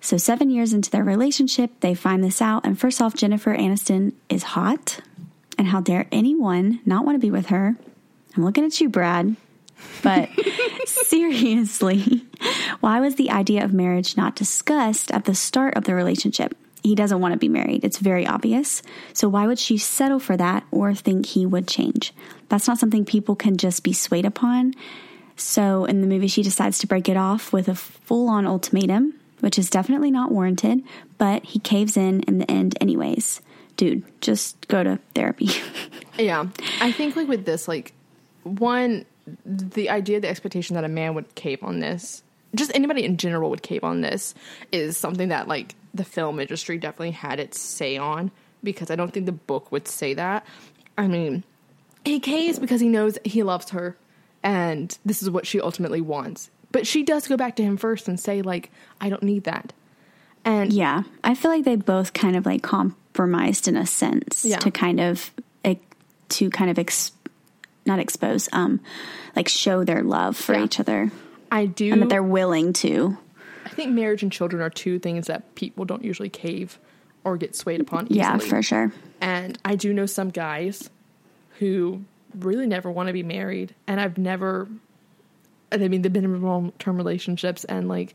[0.00, 2.64] So, seven years into their relationship, they find this out.
[2.64, 5.00] And first off, Jennifer Aniston is hot.
[5.58, 7.74] And how dare anyone not want to be with her?
[8.36, 9.34] I'm looking at you, Brad.
[10.02, 10.28] But
[10.86, 12.26] seriously,
[12.80, 16.56] why was the idea of marriage not discussed at the start of the relationship?
[16.82, 17.84] He doesn't want to be married.
[17.84, 18.82] It's very obvious.
[19.12, 22.14] So why would she settle for that or think he would change?
[22.48, 24.74] That's not something people can just be swayed upon.
[25.36, 29.14] So in the movie, she decides to break it off with a full on ultimatum,
[29.40, 30.82] which is definitely not warranted,
[31.16, 33.40] but he caves in in the end, anyways.
[33.76, 35.48] Dude, just go to therapy.
[36.18, 36.46] yeah.
[36.80, 37.92] I think, like, with this, like,
[38.42, 39.04] one,
[39.44, 42.22] the idea, the expectation that a man would cave on this,
[42.54, 44.34] just anybody in general would cave on this,
[44.72, 48.30] is something that, like, the film industry definitely had its say on
[48.62, 50.46] because I don't think the book would say that.
[50.96, 51.44] I mean,
[52.04, 53.96] he caves because he knows he loves her
[54.42, 56.50] and this is what she ultimately wants.
[56.70, 58.70] But she does go back to him first and say like,
[59.00, 59.72] "I don't need that."
[60.44, 64.58] And yeah, I feel like they both kind of like compromised in a sense yeah.
[64.58, 65.30] to kind of
[65.64, 65.82] like,
[66.30, 67.12] to kind of ex,
[67.86, 68.80] not expose um
[69.36, 70.64] like show their love for yeah.
[70.64, 71.10] each other.
[71.50, 73.16] I do and that they're willing to.
[73.64, 76.78] I think marriage and children are two things that people don't usually cave
[77.24, 78.18] or get swayed upon easily.
[78.18, 78.92] Yeah, for sure.
[79.20, 80.90] And I do know some guys
[81.58, 82.04] who
[82.34, 84.68] really never want to be married, and I've never.
[85.70, 88.14] I mean, they've been in long term relationships, and like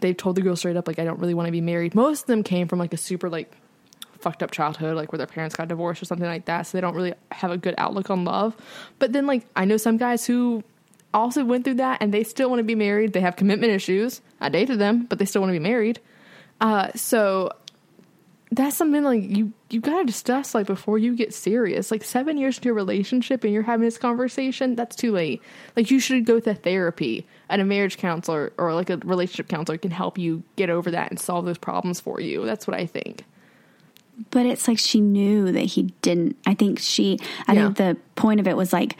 [0.00, 1.94] they've told the girl straight up, like, I don't really want to be married.
[1.94, 3.54] Most of them came from like a super like
[4.20, 6.80] fucked up childhood, like where their parents got divorced or something like that, so they
[6.80, 8.56] don't really have a good outlook on love.
[8.98, 10.62] But then, like, I know some guys who
[11.12, 13.12] also went through that and they still want to be married.
[13.12, 14.20] They have commitment issues.
[14.40, 16.00] I dated them, but they still want to be married.
[16.60, 17.50] Uh, so
[18.52, 21.90] that's something like you you gotta discuss like before you get serious.
[21.90, 25.40] Like seven years into a relationship and you're having this conversation, that's too late.
[25.76, 29.78] Like you should go to therapy and a marriage counselor or like a relationship counselor
[29.78, 32.44] can help you get over that and solve those problems for you.
[32.44, 33.24] That's what I think.
[34.30, 36.36] But it's like she knew that he didn't.
[36.46, 37.18] I think she.
[37.46, 37.64] I yeah.
[37.64, 38.96] think the point of it was like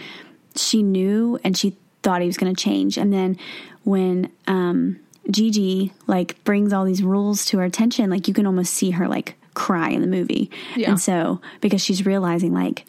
[0.56, 3.38] she knew and she thought he was going to change, and then
[3.84, 4.98] when um,
[5.30, 9.08] Gigi like brings all these rules to her attention, like you can almost see her
[9.08, 10.50] like cry in the movie.
[10.76, 10.90] Yeah.
[10.90, 12.86] And so because she's realizing like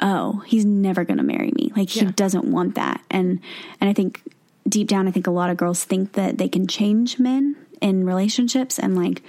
[0.00, 1.72] oh, he's never going to marry me.
[1.76, 2.12] Like he yeah.
[2.14, 3.02] doesn't want that.
[3.10, 3.40] And
[3.80, 4.22] and I think
[4.68, 8.04] deep down I think a lot of girls think that they can change men in
[8.04, 9.22] relationships and like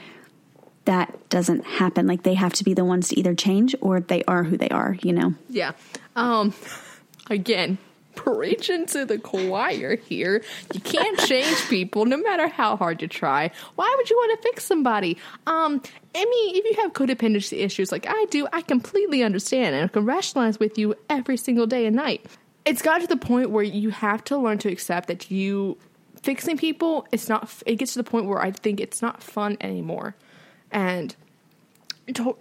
[0.90, 2.08] that doesn't happen.
[2.08, 4.70] Like they have to be the ones to either change or they are who they
[4.70, 5.36] are, you know.
[5.48, 5.74] Yeah.
[6.16, 6.52] Um
[7.30, 7.78] again,
[8.16, 10.44] preaching to the choir here.
[10.74, 13.52] You can't change people no matter how hard you try.
[13.76, 15.18] Why would you want to fix somebody?
[15.46, 15.80] Um,
[16.16, 19.88] I mean, if you have codependency issues like I do, I completely understand and I
[19.90, 22.26] can rationalize with you every single day and night.
[22.66, 25.78] It's got to the point where you have to learn to accept that you
[26.24, 29.56] fixing people, it's not, it gets to the point where I think it's not fun
[29.62, 30.16] anymore.
[30.72, 31.16] And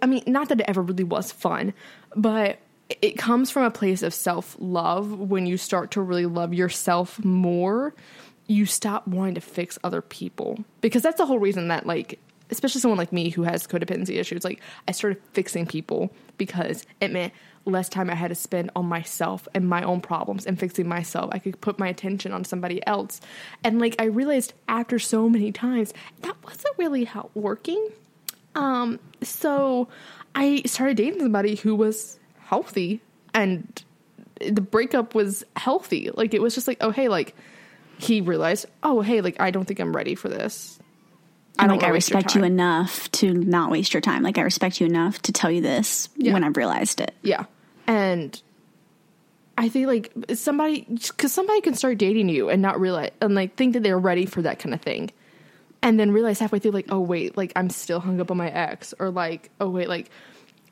[0.01, 1.73] I mean, not that it ever really was fun,
[2.15, 2.59] but
[3.01, 5.19] it comes from a place of self love.
[5.19, 7.93] When you start to really love yourself more,
[8.47, 10.63] you stop wanting to fix other people.
[10.81, 12.19] Because that's the whole reason that, like,
[12.49, 17.11] especially someone like me who has codependency issues, like, I started fixing people because it
[17.11, 17.31] meant
[17.65, 21.29] less time I had to spend on myself and my own problems and fixing myself.
[21.31, 23.21] I could put my attention on somebody else.
[23.63, 27.89] And, like, I realized after so many times that wasn't really how working.
[28.59, 29.87] Um, so
[30.35, 33.01] I started dating somebody who was healthy
[33.33, 33.83] and
[34.45, 36.11] the breakup was healthy.
[36.13, 37.35] Like it was just like, oh hey, like
[37.97, 40.77] he realized, oh hey, like I don't think I'm ready for this.
[41.57, 44.23] I don't like I respect you enough to not waste your time.
[44.23, 46.33] Like I respect you enough to tell you this yeah.
[46.33, 47.13] when I've realized it.
[47.21, 47.45] Yeah.
[47.87, 48.41] And
[49.57, 50.85] I think like somebody
[51.17, 54.25] cuz somebody can start dating you and not realize and like think that they're ready
[54.25, 55.11] for that kind of thing.
[55.81, 58.49] And then realize halfway through like, oh wait, like I'm still hung up on my
[58.49, 60.09] ex or like, oh wait, like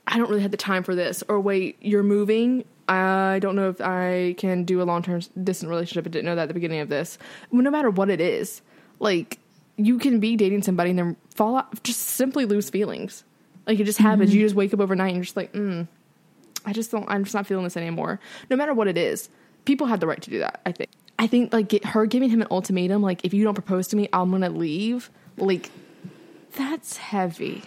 [0.06, 1.24] I don't really have the time for this.
[1.28, 2.66] Or wait, you're moving.
[2.90, 6.06] I don't know if I can do a long term distant relationship.
[6.06, 7.18] I didn't know that at the beginning of this.
[7.52, 8.62] No matter what it is,
[9.00, 9.40] like
[9.78, 13.24] you can be dating somebody and then fall out, just simply lose feelings.
[13.66, 14.30] Like it just happens.
[14.30, 14.40] Mm-hmm.
[14.40, 15.88] You just wake up overnight and you're just like, mm,
[16.66, 17.06] I just don't.
[17.10, 18.20] I'm just not feeling this anymore.
[18.50, 19.30] No matter what it is,
[19.66, 20.62] people have the right to do that.
[20.66, 20.90] I think.
[21.20, 23.96] I think like get, her giving him an ultimatum, like if you don't propose to
[23.96, 25.10] me, I'm gonna leave.
[25.38, 25.72] Like
[26.56, 27.64] that's heavy.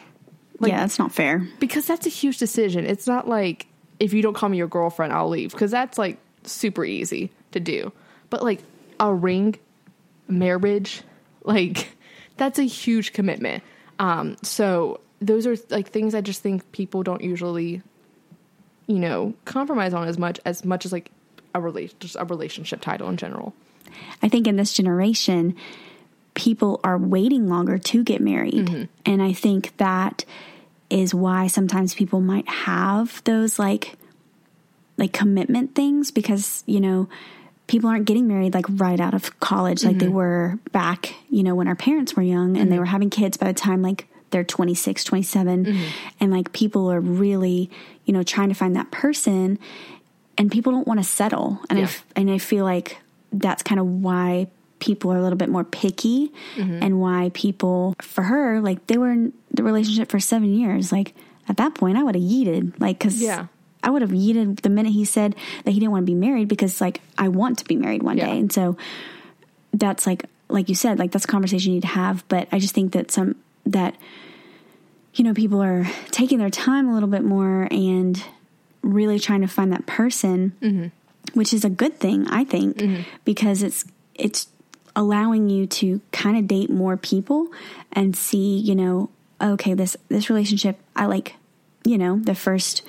[0.58, 1.46] Like, yeah, that's not fair.
[1.58, 2.84] Because that's a huge decision.
[2.84, 3.66] It's not like
[3.98, 5.52] if you don't call me your girlfriend, I'll leave.
[5.52, 7.92] Because that's like super easy to do.
[8.28, 8.60] But like
[8.98, 9.56] a ring,
[10.28, 11.02] marriage,
[11.44, 11.96] like
[12.36, 13.62] that's a huge commitment.
[13.98, 17.82] Um, so those are like things I just think people don't usually,
[18.86, 21.10] you know, compromise on as much as much as like
[21.54, 23.54] a relation, just a relationship title in general.
[24.22, 25.56] I think in this generation,
[26.34, 28.66] people are waiting longer to get married.
[28.66, 28.84] Mm-hmm.
[29.06, 30.24] And I think that
[30.88, 33.94] is why sometimes people might have those like
[34.96, 37.08] like commitment things because, you know,
[37.66, 40.14] people aren't getting married like right out of college like they mm-hmm.
[40.14, 42.80] were back, you know, when our parents were young and they mm-hmm.
[42.80, 45.76] were having kids by the time like they're 26, 27
[46.20, 47.70] and like people are really,
[48.04, 49.58] you know, trying to find that person
[50.40, 51.60] and people don't want to settle.
[51.68, 51.88] And I Yeah.
[51.92, 52.96] f- and I feel like
[53.32, 54.48] that's kind of why
[54.80, 56.82] people are a little bit more picky mm-hmm.
[56.82, 61.12] and why people for her like they were in the relationship for 7 years like
[61.50, 63.46] at that point I would have yeeted like cuz Yeah.
[63.84, 66.48] I would have yeeted the minute he said that he didn't want to be married
[66.48, 68.26] because like I want to be married one Yeah.
[68.32, 68.38] day.
[68.40, 68.76] And so
[69.74, 72.24] that's like like you said, like that's a conversation you need to have.
[72.32, 73.36] But I just think that some
[73.66, 73.94] that
[75.14, 78.22] you know, people are taking their time a little bit more and
[78.82, 80.86] really trying to find that person, mm-hmm.
[81.38, 83.02] which is a good thing, I think, mm-hmm.
[83.24, 84.48] because it's it's
[84.96, 87.48] allowing you to kind of date more people
[87.92, 89.10] and see, you know,
[89.40, 91.34] okay, this this relationship, I like,
[91.84, 92.82] you know, the first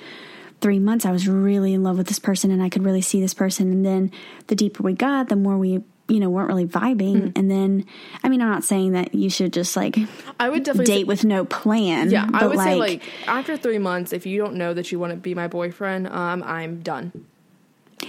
[0.60, 3.20] three months I was really in love with this person and I could really see
[3.20, 4.12] this person, and then
[4.46, 7.84] the deeper we got, the more we you know weren't really vibing and then
[8.22, 9.96] i mean i'm not saying that you should just like
[10.38, 12.28] I would definitely date say, with no plan yeah.
[12.32, 15.16] I would say like after three months, if you don't know that you want to
[15.16, 17.26] be my boyfriend, um, I'm done.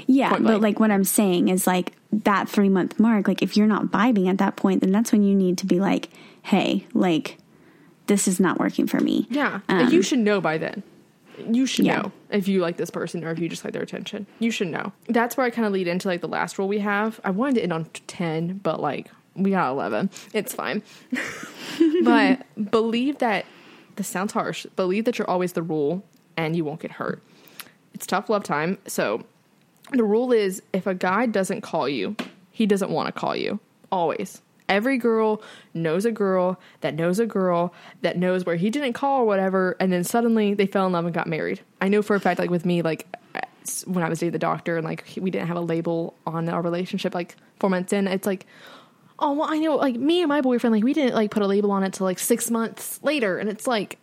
[0.08, 0.64] Yeah, point but blank.
[0.64, 4.30] like what I'm saying is like that three month mark, like if you're not vibing
[4.30, 6.10] at that point, then that's when you need to be like,
[6.42, 7.38] hey, like
[8.08, 9.28] this is not working for me.
[9.30, 10.84] Yeah, like you should know by then.
[11.38, 12.02] You should Yeah.
[12.04, 14.28] know if you like this person or if you just like their attention.
[14.40, 14.92] You should know.
[15.08, 17.20] That's where I kind of lead into like the last rule we have.
[17.24, 20.10] I wanted to end on ten, but like we got eleven.
[20.34, 20.84] It's fine.
[22.04, 23.46] but believe that
[23.96, 24.66] this sounds harsh.
[24.76, 26.04] Believe that you're always the rule
[26.38, 27.22] and you won't get hurt.
[27.94, 28.78] It's tough love time.
[28.88, 29.24] So
[29.92, 32.16] the rule is if a guy doesn't call you,
[32.52, 33.60] he doesn't want to call you.
[33.92, 34.42] Always.
[34.70, 35.42] Every girl
[35.74, 39.76] knows a girl that knows a girl that knows where he didn't call or whatever,
[39.80, 41.62] and then suddenly they fell in love and got married.
[41.82, 43.08] I know for a fact, like with me, like
[43.86, 46.62] when I was dating the doctor and like we didn't have a label on our
[46.62, 48.46] relationship, like four months in, it's like,
[49.20, 51.48] oh well, I know, like me and my boyfriend, like we didn't like put a
[51.48, 54.00] label on it till like six months later, and it's like,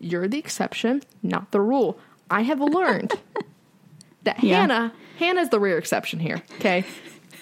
[0.00, 1.98] you're the exception, not the rule.
[2.30, 3.14] I have learned
[4.24, 4.60] that Yeah.
[4.60, 6.42] Hannah, Hannah's the rare exception here.
[6.56, 6.84] Okay.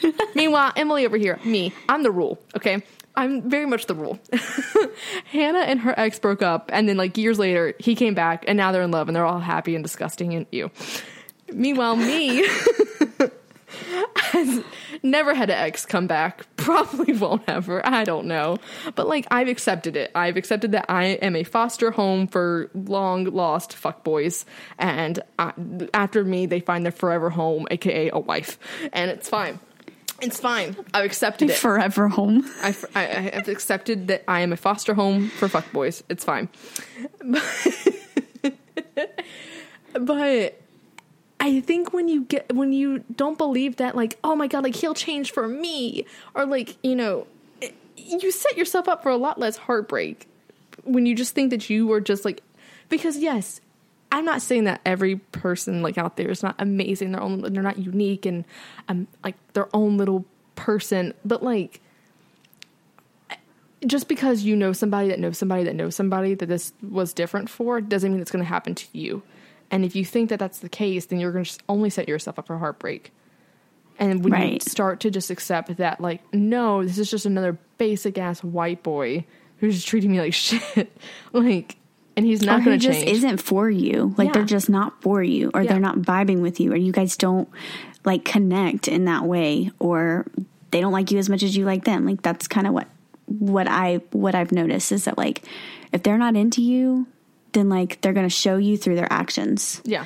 [0.34, 2.38] Meanwhile, Emily over here, me, I'm the rule.
[2.56, 2.82] Okay.
[3.16, 4.18] I'm very much the rule.
[5.32, 8.58] Hannah and her ex broke up, and then like years later, he came back, and
[8.58, 10.70] now they're in love, and they're all happy and disgusting and you.
[11.50, 12.46] Meanwhile, me
[14.16, 14.62] has
[15.02, 16.46] never had an ex come back.
[16.56, 17.84] Probably won't ever.
[17.86, 18.58] I don't know.
[18.94, 20.10] But like I've accepted it.
[20.14, 24.44] I've accepted that I am a foster home for long lost fuckboys,
[24.78, 25.52] and I,
[25.94, 28.58] after me, they find their forever home, aka a wife,
[28.92, 29.58] and it's fine.
[30.20, 30.76] It's fine.
[30.94, 31.56] I've accepted it.
[31.56, 32.50] Forever home.
[32.62, 36.02] I, I, I have accepted that I am a foster home for fuckboys.
[36.08, 36.48] It's fine.
[40.00, 40.60] but
[41.38, 44.74] I think when you get when you don't believe that like oh my god like
[44.74, 47.26] he'll change for me or like you know
[47.96, 50.26] you set yourself up for a lot less heartbreak
[50.84, 52.42] when you just think that you were just like
[52.88, 53.60] because yes
[54.16, 57.62] I'm not saying that every person like out there is not amazing they're own they're
[57.62, 58.44] not unique and
[58.88, 61.80] um like their own little person but like
[63.84, 67.50] just because you know somebody that knows somebody that knows somebody that this was different
[67.50, 69.22] for doesn't mean it's going to happen to you.
[69.70, 72.08] And if you think that that's the case, then you're going to just only set
[72.08, 73.12] yourself up for heartbreak.
[73.98, 78.18] And when you start to just accept that, like, no, this is just another basic
[78.18, 79.24] ass white boy
[79.58, 80.96] who's just treating me like shit,
[81.32, 81.76] like,
[82.16, 83.18] and he's not going to just change.
[83.18, 84.14] isn't for you.
[84.16, 84.32] Like Yeah.
[84.32, 85.72] they're just not for you, or Yeah.
[85.72, 87.48] they're not vibing with you, or you guys don't
[88.04, 90.26] like connect in that way, or
[90.70, 92.06] they don't like you as much as you like them.
[92.06, 92.88] Like that's kind of what
[93.26, 95.42] what I what I've noticed is that like
[95.92, 97.06] if they're not into you,
[97.52, 99.80] then like they're going to show you through their actions.
[99.84, 100.04] Yeah.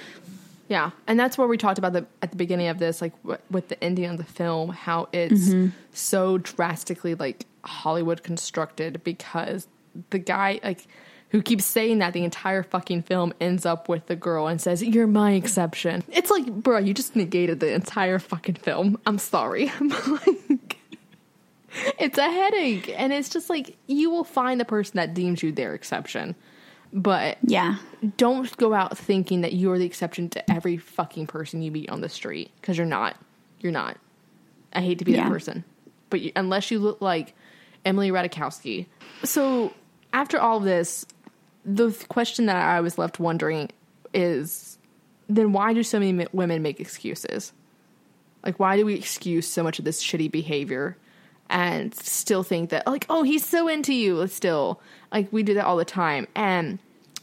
[0.69, 0.91] Yeah.
[1.09, 3.69] And that's where we talked about the at the beginning of this like w- with
[3.69, 5.71] the ending of the film how it's mm-hmm.
[5.93, 9.67] so drastically like Hollywood constructed because
[10.11, 10.87] the guy like
[11.31, 14.83] who keeps saying that the entire fucking film ends up with the girl and says
[14.83, 16.03] you're my exception.
[16.13, 18.99] It's like, bro, you just negated the entire fucking film.
[19.07, 19.71] I'm sorry.
[19.81, 20.77] like
[22.01, 25.53] it's a headache and it's just like you will find the person that deems you
[25.53, 26.35] their exception.
[26.93, 27.77] But Yeah.
[28.17, 32.01] don't go out thinking that you're the exception to every fucking person you meet on
[32.01, 33.15] the street because you're not.
[33.61, 33.97] You're not.
[34.73, 35.25] I hate to be Yeah.
[35.25, 35.63] that person,
[36.11, 37.35] but you, unless you look like
[37.85, 38.87] Emily Ratajkowski.
[39.23, 39.73] So
[40.13, 41.07] after all of this,
[41.65, 43.71] the question that I was left wondering
[44.15, 44.79] is,
[45.29, 47.53] then why do so many women make excuses?
[48.45, 50.97] Like, why do we excuse so much of this shitty behavior
[51.51, 54.81] and still think that like oh he's so into you still
[55.13, 56.79] like we do that all the time and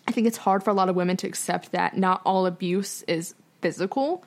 [0.08, 3.04] i think it's hard for a lot of women to accept that not all abuse
[3.04, 4.24] is physical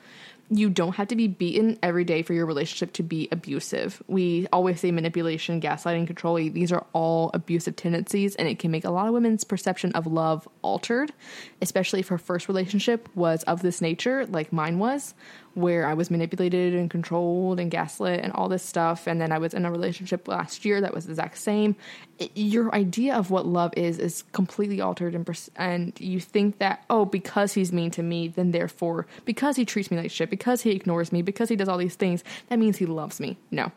[0.53, 4.03] you don't have to be beaten every day for your relationship to be abusive.
[4.07, 6.35] We always say manipulation, gaslighting, control.
[6.35, 10.05] These are all abusive tendencies, and it can make a lot of women's perception of
[10.05, 11.13] love altered,
[11.61, 15.13] especially if her first relationship was of this nature, like mine was,
[15.53, 19.07] where I was manipulated and controlled and gaslit and all this stuff.
[19.07, 21.75] And then I was in a relationship last year that was the exact same.
[22.19, 26.59] It, your idea of what love is is completely altered, and, pers- and you think
[26.59, 30.29] that, oh, because he's mean to me, then therefore, because he treats me like shit,
[30.29, 33.37] because he ignores me, because he does all these things, that means he loves me.
[33.49, 33.71] No,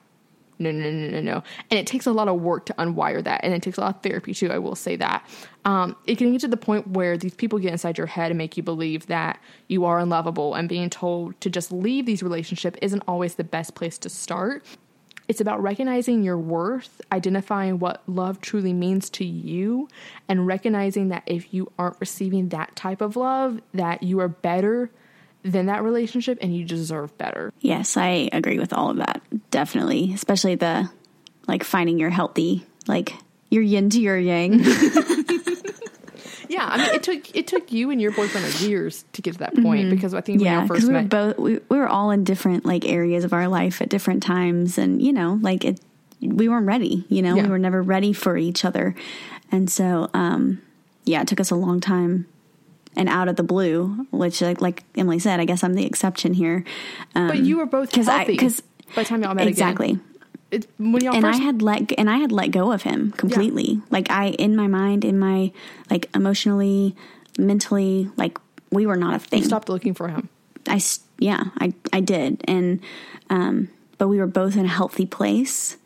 [0.59, 1.43] no, no, no, no, no.
[1.71, 3.43] And it takes a lot of work to unwire that.
[3.45, 5.27] And it takes a lot of therapy too, I will say that.
[5.65, 8.39] Um, it can get to the point where these people get inside your head and
[8.39, 12.79] make you believe that you are unlovable and being told to just leave these relationships
[12.83, 14.65] isn't always the best place to start.
[15.27, 19.89] It's about recognizing your worth, identifying what love truly means to you,
[20.29, 24.91] and recognizing that if you aren't receiving that type of love, that you are better
[25.45, 27.53] than that relationship and you deserve better.
[27.61, 29.23] Yes, I agree with all of that.
[29.51, 30.13] Definitely.
[30.15, 30.91] Especially the
[31.47, 33.15] like finding your healthy, like
[33.51, 34.61] your yin to your yang.
[36.49, 39.39] yeah, I mean, it took it took you and your boyfriend years to get to
[39.41, 39.95] that point mm-hmm.
[39.95, 42.25] because I think yeah, when first we met, were both we, we were all in
[42.25, 45.81] different like areas of our life at different times, and you know, like it,
[46.23, 47.05] we weren't ready.
[47.11, 47.43] You know, yeah.
[47.43, 48.95] we were never ready for each other,
[49.53, 50.63] and so um,
[51.05, 52.27] yeah, it took us a long time
[52.97, 56.35] and out of the blue, which like like Emily said, I guess I'm the exception
[56.35, 56.65] here.
[57.15, 58.63] Um, but you were both because I because
[58.95, 59.91] by the time y'all met exactly.
[59.91, 60.03] Again,
[60.51, 63.13] it, when y'all and first- I had let and I had let go of him
[63.13, 63.73] completely.
[63.73, 63.81] Yeah.
[63.91, 65.53] Like I in my mind, in my
[65.91, 66.95] like emotionally,
[67.39, 68.39] mentally, like
[68.71, 69.41] we were not a thing.
[69.41, 70.29] You stopped looking for him.
[70.69, 70.81] I
[71.19, 72.81] yeah, I I did, and
[73.31, 73.69] um,
[73.99, 75.77] but we were both in a healthy place,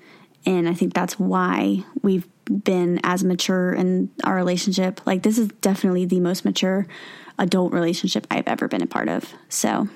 [0.46, 5.00] and I think that's why we've been as mature in our relationship.
[5.06, 6.86] Like this is definitely the most mature
[7.38, 9.32] adult relationship I've ever been a part of.
[9.48, 9.88] So,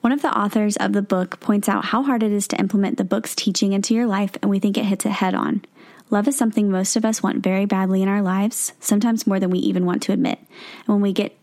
[0.00, 2.98] one of the authors of the book points out how hard it is to implement
[2.98, 5.62] the book's teaching into your life, and we think it hits it head on.
[6.10, 9.50] Love is something most of us want very badly in our lives, sometimes more than
[9.50, 10.38] we even want to admit.
[10.38, 11.36] And when we get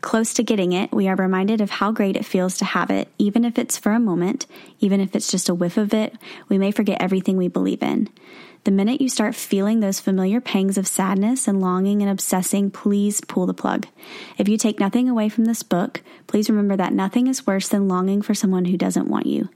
[0.00, 3.08] close to getting it, we are reminded of how great it feels to have it,
[3.18, 4.46] even if it's for a moment,
[4.80, 6.14] even if it's just a whiff of it,
[6.48, 8.08] we may forget everything we believe in.
[8.64, 13.20] The minute you start feeling those familiar pangs of sadness and longing and obsessing, please
[13.22, 13.86] pull the plug.
[14.36, 17.88] If you take nothing away from this book, please remember that nothing is worse than
[17.88, 19.48] longing for someone who doesn't want you.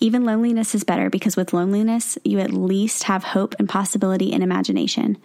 [0.00, 4.42] Even loneliness is better because with loneliness, you at least have hope and possibility and
[4.42, 5.18] imagination.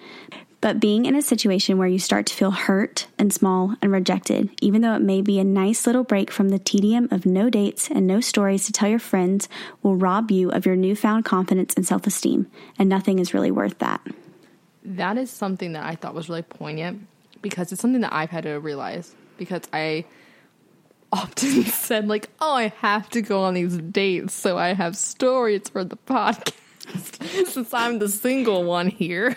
[0.62, 4.52] But being in a situation where you start to feel hurt and small and rejected,
[4.62, 7.90] even though it may be a nice little break from the tedium of no dates
[7.90, 9.50] and no stories to tell your friends,
[9.82, 12.46] will rob you of your newfound confidence and self esteem.
[12.78, 14.02] And nothing is really worth that.
[14.84, 17.08] That is something that I thought was really poignant
[17.42, 20.06] because it's something that I've had to realize because I
[21.12, 25.70] often said like, "Oh, I have to go on these dates so I have stories
[25.70, 26.54] for the podcast."
[27.48, 29.36] Since I'm the single one here.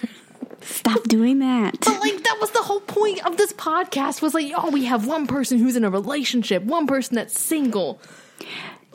[0.64, 1.78] Stop doing that.
[1.80, 5.06] But like that was the whole point of this podcast was like, oh, we have
[5.06, 8.00] one person who's in a relationship, one person that's single.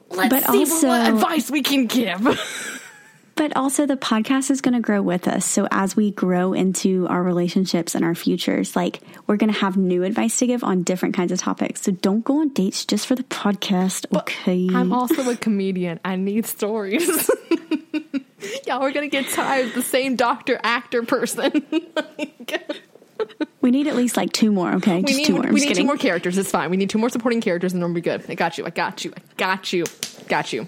[0.10, 2.22] Let's but see also, what advice we can give.
[3.36, 5.46] but also the podcast is going to grow with us.
[5.46, 9.78] So as we grow into our relationships and our futures, like we're going to have
[9.78, 11.84] new advice to give on different kinds of topics.
[11.84, 14.08] So don't go on dates just for the podcast.
[14.12, 14.68] But okay.
[14.74, 16.00] I'm also a comedian.
[16.04, 17.30] I need stories.
[18.68, 21.66] yeah, we're gonna get tired of the same doctor actor person.
[23.62, 24.98] we need at least like two more, okay?
[24.98, 25.52] We Just need, two more.
[25.52, 26.38] we need two more characters.
[26.38, 26.70] It's fine.
[26.70, 28.24] We need two more supporting characters, and then we'll be good.
[28.30, 28.66] I got you.
[28.66, 29.14] I got you.
[29.16, 29.86] I got you.
[30.28, 30.68] Got you.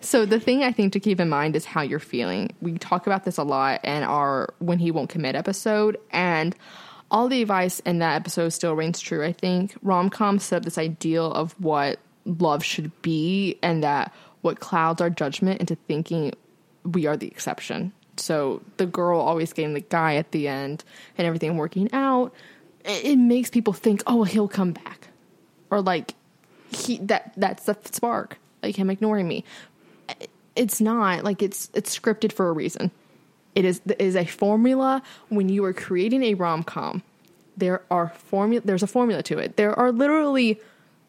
[0.00, 2.54] So the thing I think to keep in mind is how you're feeling.
[2.60, 6.54] We talk about this a lot in our when he won't commit episode, and
[7.10, 9.24] all the advice in that episode still reigns true.
[9.24, 14.12] I think rom com set up this ideal of what love should be, and that
[14.42, 16.32] what clouds our judgment into thinking
[16.92, 17.92] we are the exception.
[18.16, 20.84] So the girl always getting the guy at the end
[21.16, 22.34] and everything working out,
[22.84, 25.08] it, makes people think, oh, he'll come back,
[25.70, 26.14] or like
[26.70, 29.44] he that that's the spark, like him ignoring me.
[30.56, 32.90] It's not like it's it's scripted for a reason.
[33.54, 37.02] It is it is a formula when you are creating a rom com.
[37.56, 38.62] There are formula.
[38.64, 39.56] There's a formula to it.
[39.56, 40.60] There are literally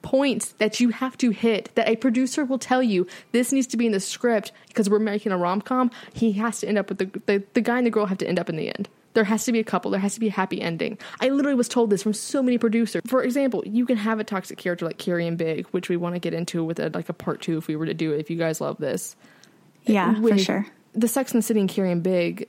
[0.02, 3.78] points that you have to hit that a producer will tell you this needs to
[3.78, 7.00] be in the script because we're making a rom-com he has to end up with
[7.00, 9.26] the, the the guy and the girl have to end up in the end there
[9.26, 11.68] has to be a couple there has to be a happy ending i literally was
[11.68, 14.98] told this from so many producers for example you can have a toxic character like
[14.98, 17.58] carrie and big which we want to get into with a, like a part two
[17.58, 19.18] if we were to do it if you guys love this
[19.84, 22.48] yeah when, for sure the Sex and the City and Carrie and Big,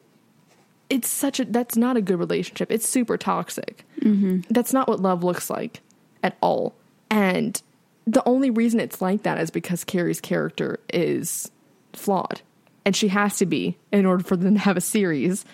[0.89, 2.71] it's such a that's not a good relationship.
[2.71, 3.85] It's super toxic.
[4.01, 4.41] Mm-hmm.
[4.51, 5.81] That's not what love looks like
[6.23, 6.75] at all.
[7.11, 7.61] And
[8.07, 11.51] the only reason it's like that is because Carrie's character is
[11.93, 12.41] flawed,
[12.85, 15.45] and she has to be in order for them to have a series.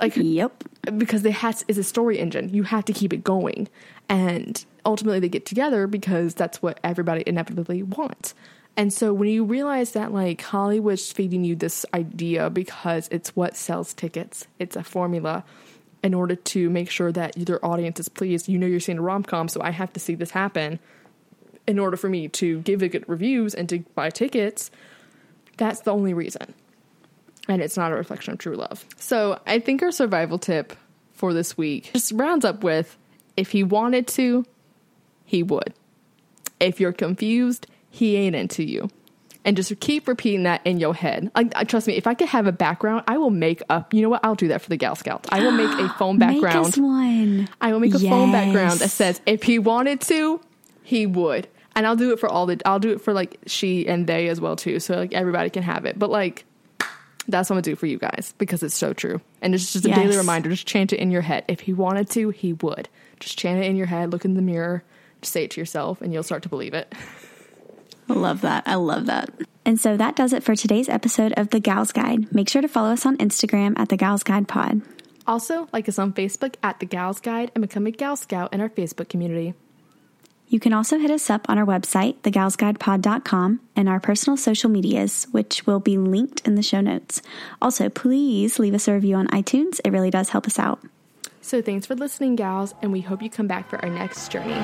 [0.00, 0.64] Like, Yep.
[0.96, 2.52] because they has is a story engine.
[2.52, 3.68] You have to keep it going,
[4.08, 8.34] and ultimately they get together because that's what everybody inevitably wants.
[8.76, 13.56] And so when you realize that like Hollywood's feeding you this idea because it's what
[13.56, 15.44] sells tickets, it's a formula
[16.04, 18.48] in order to make sure that their audience is pleased.
[18.48, 20.78] You know you're seeing a rom com, so I have to see this happen
[21.66, 24.70] in order for me to give it good reviews and to buy tickets.
[25.56, 26.54] That's the only reason
[27.48, 28.84] and it's not a reflection of true love.
[28.96, 30.74] So I think our survival tip
[31.12, 32.96] for this week just rounds up with
[33.36, 34.44] if he wanted to,
[35.24, 35.74] he would.
[36.60, 38.88] If you're confused, he ain't into you.
[39.44, 41.30] And just keep repeating that in your head.
[41.36, 43.92] Like, uh, trust me, if I could have a background, I will make up.
[43.92, 44.24] You know what?
[44.24, 45.28] I'll do that for the Gal Scouts.
[45.30, 46.66] I will make a phone Make background.
[46.68, 47.48] us one.
[47.60, 50.40] I will make a phone background that says if he wanted to,
[50.82, 51.46] he would.
[51.76, 54.28] And I'll do it for all the I'll do it for like she and they
[54.28, 54.80] as well too.
[54.80, 55.98] So like everybody can have it.
[55.98, 56.44] But like
[57.26, 59.20] that's what I'm gonna do for you guys because it's so true.
[59.42, 60.48] And it's just a daily reminder.
[60.50, 61.44] Just chant it in your head.
[61.48, 62.88] If he wanted to, he would.
[63.20, 64.84] Just chant it in your head, look in the mirror,
[65.20, 66.92] just say it to yourself, and you'll start to believe it.
[68.08, 68.64] I love that.
[68.66, 69.30] I love that.
[69.64, 72.32] And so that does it for today's episode of The Gals Guide.
[72.34, 74.82] Make sure to follow us on Instagram at The Gals Guide Pod.
[75.26, 78.60] Also, like us on Facebook at the Gals Guide and become a Gal Scout in
[78.60, 79.54] our Facebook community.
[80.48, 85.26] You can also hit us up on our website, thegalsguidepod.com, and our personal social medias,
[85.30, 87.22] which will be linked in the show notes.
[87.62, 89.80] Also, please leave us a review on iTunes.
[89.84, 90.80] It really does help us out.
[91.40, 94.60] So thanks for listening, gals, and we hope you come back for our next journey.